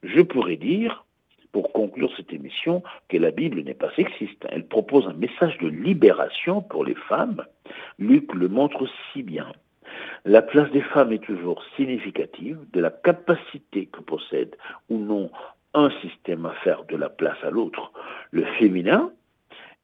je 0.03 0.21
pourrais 0.21 0.57
dire, 0.57 1.05
pour 1.53 1.73
conclure 1.73 2.13
cette 2.17 2.33
émission, 2.33 2.83
que 3.09 3.17
la 3.17 3.31
Bible 3.31 3.63
n'est 3.63 3.75
pas 3.75 3.93
sexiste. 3.95 4.47
Elle 4.51 4.67
propose 4.67 5.07
un 5.07 5.15
message 5.15 5.59
de 5.59 5.69
libération 5.69 6.63
pour 6.63 6.85
les 6.85 6.95
femmes. 6.95 7.45
Luc 7.99 8.33
le 8.35 8.49
montre 8.49 8.87
si 9.13 9.23
bien. 9.23 9.53
La 10.25 10.43
place 10.43 10.71
des 10.71 10.83
femmes 10.83 11.13
est 11.13 11.25
toujours 11.25 11.63
significative 11.77 12.59
de 12.73 12.81
la 12.81 12.91
capacité 12.91 13.87
que 13.87 14.01
possède 14.01 14.55
ou 14.89 14.99
non 14.99 15.31
un 15.75 15.91
système 16.03 16.47
à 16.47 16.53
faire 16.65 16.85
de 16.85 16.97
la 16.97 17.09
place 17.09 17.39
à 17.43 17.51
l'autre. 17.51 17.93
Le 18.31 18.45
féminin, 18.59 19.13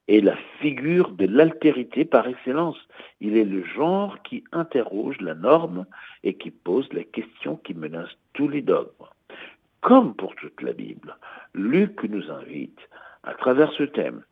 est 0.07 0.21
la 0.21 0.35
figure 0.59 1.11
de 1.11 1.25
l'altérité 1.25 2.05
par 2.05 2.27
excellence. 2.27 2.77
Il 3.19 3.37
est 3.37 3.45
le 3.45 3.63
genre 3.63 4.21
qui 4.23 4.43
interroge 4.51 5.19
la 5.19 5.35
norme 5.35 5.85
et 6.23 6.35
qui 6.35 6.51
pose 6.51 6.87
la 6.93 7.03
question 7.03 7.57
qui 7.57 7.73
menace 7.73 8.09
tous 8.33 8.47
les 8.47 8.61
dogmes. 8.61 8.91
Comme 9.81 10.15
pour 10.15 10.35
toute 10.35 10.61
la 10.61 10.73
Bible, 10.73 11.15
Luc 11.53 12.03
nous 12.03 12.31
invite, 12.31 12.79
à 13.23 13.33
travers 13.33 13.71
ce 13.73 13.83
thème, 13.83 14.23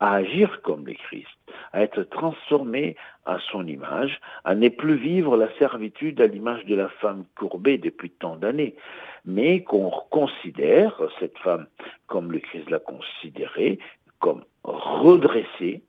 à 0.00 0.14
agir 0.14 0.62
comme 0.62 0.86
le 0.86 0.94
Christ, 0.94 1.26
à 1.72 1.82
être 1.82 2.02
transformé 2.04 2.96
à 3.26 3.38
son 3.50 3.66
image, 3.66 4.20
à 4.44 4.54
ne 4.54 4.68
plus 4.68 4.96
vivre 4.96 5.36
la 5.36 5.52
servitude 5.58 6.20
à 6.20 6.26
l'image 6.26 6.64
de 6.66 6.76
la 6.76 6.88
femme 6.88 7.24
courbée 7.36 7.78
depuis 7.78 8.10
tant 8.10 8.36
d'années, 8.36 8.76
mais 9.24 9.64
qu'on 9.64 9.90
considère 10.10 11.00
cette 11.18 11.36
femme 11.38 11.66
comme 12.06 12.30
le 12.30 12.38
Christ 12.38 12.70
l'a 12.70 12.78
considérée, 12.78 13.78
comme 14.20 14.44
redressée, 14.68 15.82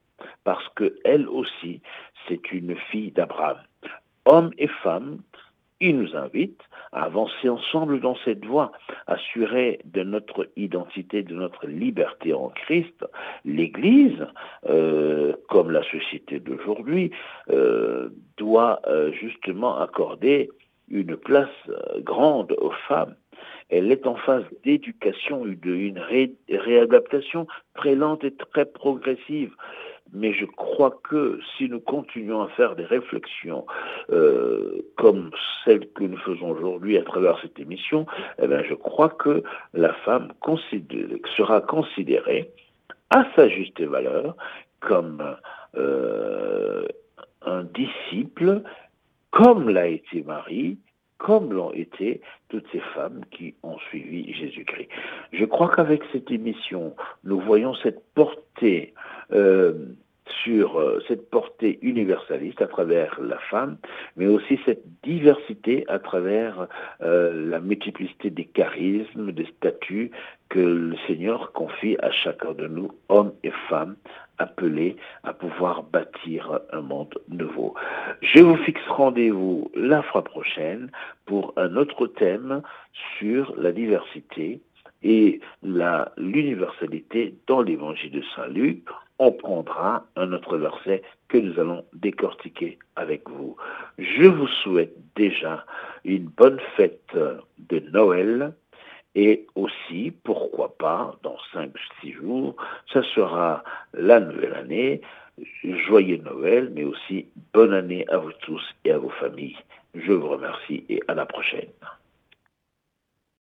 parce 0.43 0.67
qu'elle 0.75 1.27
aussi, 1.27 1.82
c'est 2.27 2.51
une 2.51 2.75
fille 2.91 3.11
d'Abraham. 3.11 3.57
Hommes 4.25 4.51
et 4.57 4.67
femmes, 4.67 5.19
il 5.82 5.97
nous 5.97 6.15
invite 6.15 6.61
à 6.91 7.03
avancer 7.03 7.47
ensemble 7.47 8.01
dans 8.01 8.17
cette 8.25 8.45
voie, 8.45 8.71
assurer 9.07 9.80
de 9.86 10.03
notre 10.03 10.49
identité, 10.57 11.23
de 11.23 11.34
notre 11.36 11.67
liberté 11.67 12.34
en 12.34 12.49
Christ. 12.49 13.05
L'Église, 13.45 14.25
euh, 14.67 15.34
comme 15.49 15.71
la 15.71 15.84
société 15.84 16.39
d'aujourd'hui, 16.39 17.11
euh, 17.49 18.09
doit 18.38 18.82
euh, 18.88 19.11
justement 19.13 19.80
accorder 19.80 20.49
une 20.89 21.15
place 21.15 21.49
grande 21.99 22.51
aux 22.59 22.73
femmes 22.88 23.15
elle 23.70 23.91
est 23.91 24.07
en 24.07 24.15
phase 24.15 24.43
d'éducation, 24.63 25.45
d'une 25.45 25.99
réadaptation 26.49 27.47
très 27.76 27.95
lente 27.95 28.24
et 28.24 28.34
très 28.34 28.65
progressive. 28.65 29.53
Mais 30.11 30.34
je 30.34 30.45
crois 30.45 30.99
que 31.03 31.39
si 31.55 31.70
nous 31.70 31.80
continuons 31.80 32.41
à 32.41 32.47
faire 32.49 32.76
des 32.76 32.86
réflexions 32.86 33.67
euh, 34.11 34.82
comme 34.97 35.30
celles 35.63 35.88
que 35.93 36.03
nous 36.03 36.17
faisons 36.17 36.49
aujourd'hui 36.49 36.97
à 36.97 37.03
travers 37.03 37.39
cette 37.41 37.59
émission, 37.59 38.07
eh 38.41 38.47
bien, 38.47 38.63
je 38.63 38.74
crois 38.74 39.09
que 39.09 39.43
la 39.74 39.93
femme 39.93 40.30
sera 41.38 41.61
considérée 41.61 42.49
à 43.11 43.26
sa 43.36 43.47
juste 43.49 43.82
valeur 43.82 44.36
comme 44.80 45.36
euh, 45.76 46.88
un 47.43 47.63
disciple, 47.63 48.63
comme 49.32 49.70
l'a 49.70 49.88
été 49.88 50.24
Marie, 50.24 50.80
comme 51.20 51.53
l'ont 51.53 51.74
été 51.74 52.22
toutes 52.47 52.65
ces 52.72 52.80
femmes 52.95 53.22
qui 53.30 53.53
ont 53.61 53.78
suivi 53.78 54.34
Jésus-Christ. 54.34 54.89
Je 55.32 55.45
crois 55.45 55.70
qu'avec 55.76 56.01
cette 56.11 56.32
émission, 56.32 56.95
nous 57.24 57.39
voyons 57.39 57.76
cette 57.76 58.03
portée 58.15 58.93
euh, 59.32 59.74
sur 60.43 60.80
euh, 60.80 61.03
cette 61.07 61.30
portée 61.30 61.80
universaliste 61.82 62.61
à 62.61 62.67
travers 62.67 63.20
la 63.22 63.38
femme, 63.38 63.78
mais 64.15 64.28
aussi 64.28 64.59
cette 64.65 64.84
diversité 65.03 65.86
à 65.88 65.99
travers 65.99 66.67
euh, 67.01 67.49
la 67.49 67.59
multiplicité 67.59 68.30
des 68.30 68.45
charismes, 68.45 69.32
des 69.32 69.45
statuts 69.57 70.11
que 70.49 70.59
le 70.59 70.95
Seigneur 71.07 71.51
confie 71.51 71.97
à 72.01 72.11
chacun 72.11 72.53
de 72.53 72.67
nous, 72.67 72.91
hommes 73.09 73.34
et 73.43 73.51
femmes, 73.70 73.95
appelés 74.40 74.96
à 75.24 75.34
pouvoir 75.34 75.84
bâtir 75.84 76.60
un 76.72 76.82
monde 76.82 77.14
nouveau. 77.30 77.76
Je 78.22 78.40
vous 78.40 78.58
fixe 78.58 78.88
rendez-vous 78.88 79.70
la 79.76 80.02
fois 80.02 80.24
prochaine 80.24 80.90
pour 81.26 81.54
un 81.58 81.76
autre 81.76 82.08
thème 82.08 82.62
sur 83.18 83.54
la 83.58 83.72
diversité 83.72 84.62
et 85.04 85.40
l'universalité 86.18 87.36
dans 87.48 87.62
l'évangile 87.62 88.12
de 88.12 88.24
Saint 88.36 88.48
Luc. 88.48 88.84
On 89.20 89.32
prendra 89.32 90.06
un 90.16 90.32
autre 90.34 90.58
verset 90.58 91.02
que 91.28 91.38
nous 91.38 91.60
allons 91.60 91.84
décortiquer 91.94 92.80
avec 92.96 93.30
vous. 93.30 93.56
Je 93.98 94.24
vous 94.24 94.48
souhaite 94.48 94.96
déjà 95.16 95.66
une 96.06 96.26
bonne 96.26 96.60
fête 96.78 97.14
de 97.14 97.80
Noël 97.92 98.54
et 99.16 99.47
aussi, 99.55 100.14
pourquoi 100.24 100.78
pas, 100.78 101.18
dans 101.24 101.38
5-6 101.53 102.14
jours, 102.14 102.55
ça 102.93 103.01
sera 103.16 103.64
la 103.93 104.20
nouvelle 104.20 104.53
année. 104.53 105.01
Joyeux 105.64 106.18
Noël, 106.18 106.70
mais 106.76 106.84
aussi 106.84 107.28
bonne 107.53 107.74
année 107.74 108.05
à 108.10 108.18
vous 108.18 108.34
tous 108.41 108.64
et 108.84 108.91
à 108.91 108.97
vos 108.97 109.10
familles. 109.10 109.57
Je 109.95 110.12
vous 110.12 110.28
remercie 110.28 110.84
et 110.89 111.01
à 111.07 111.14
la 111.14 111.26
prochaine. 111.26 111.70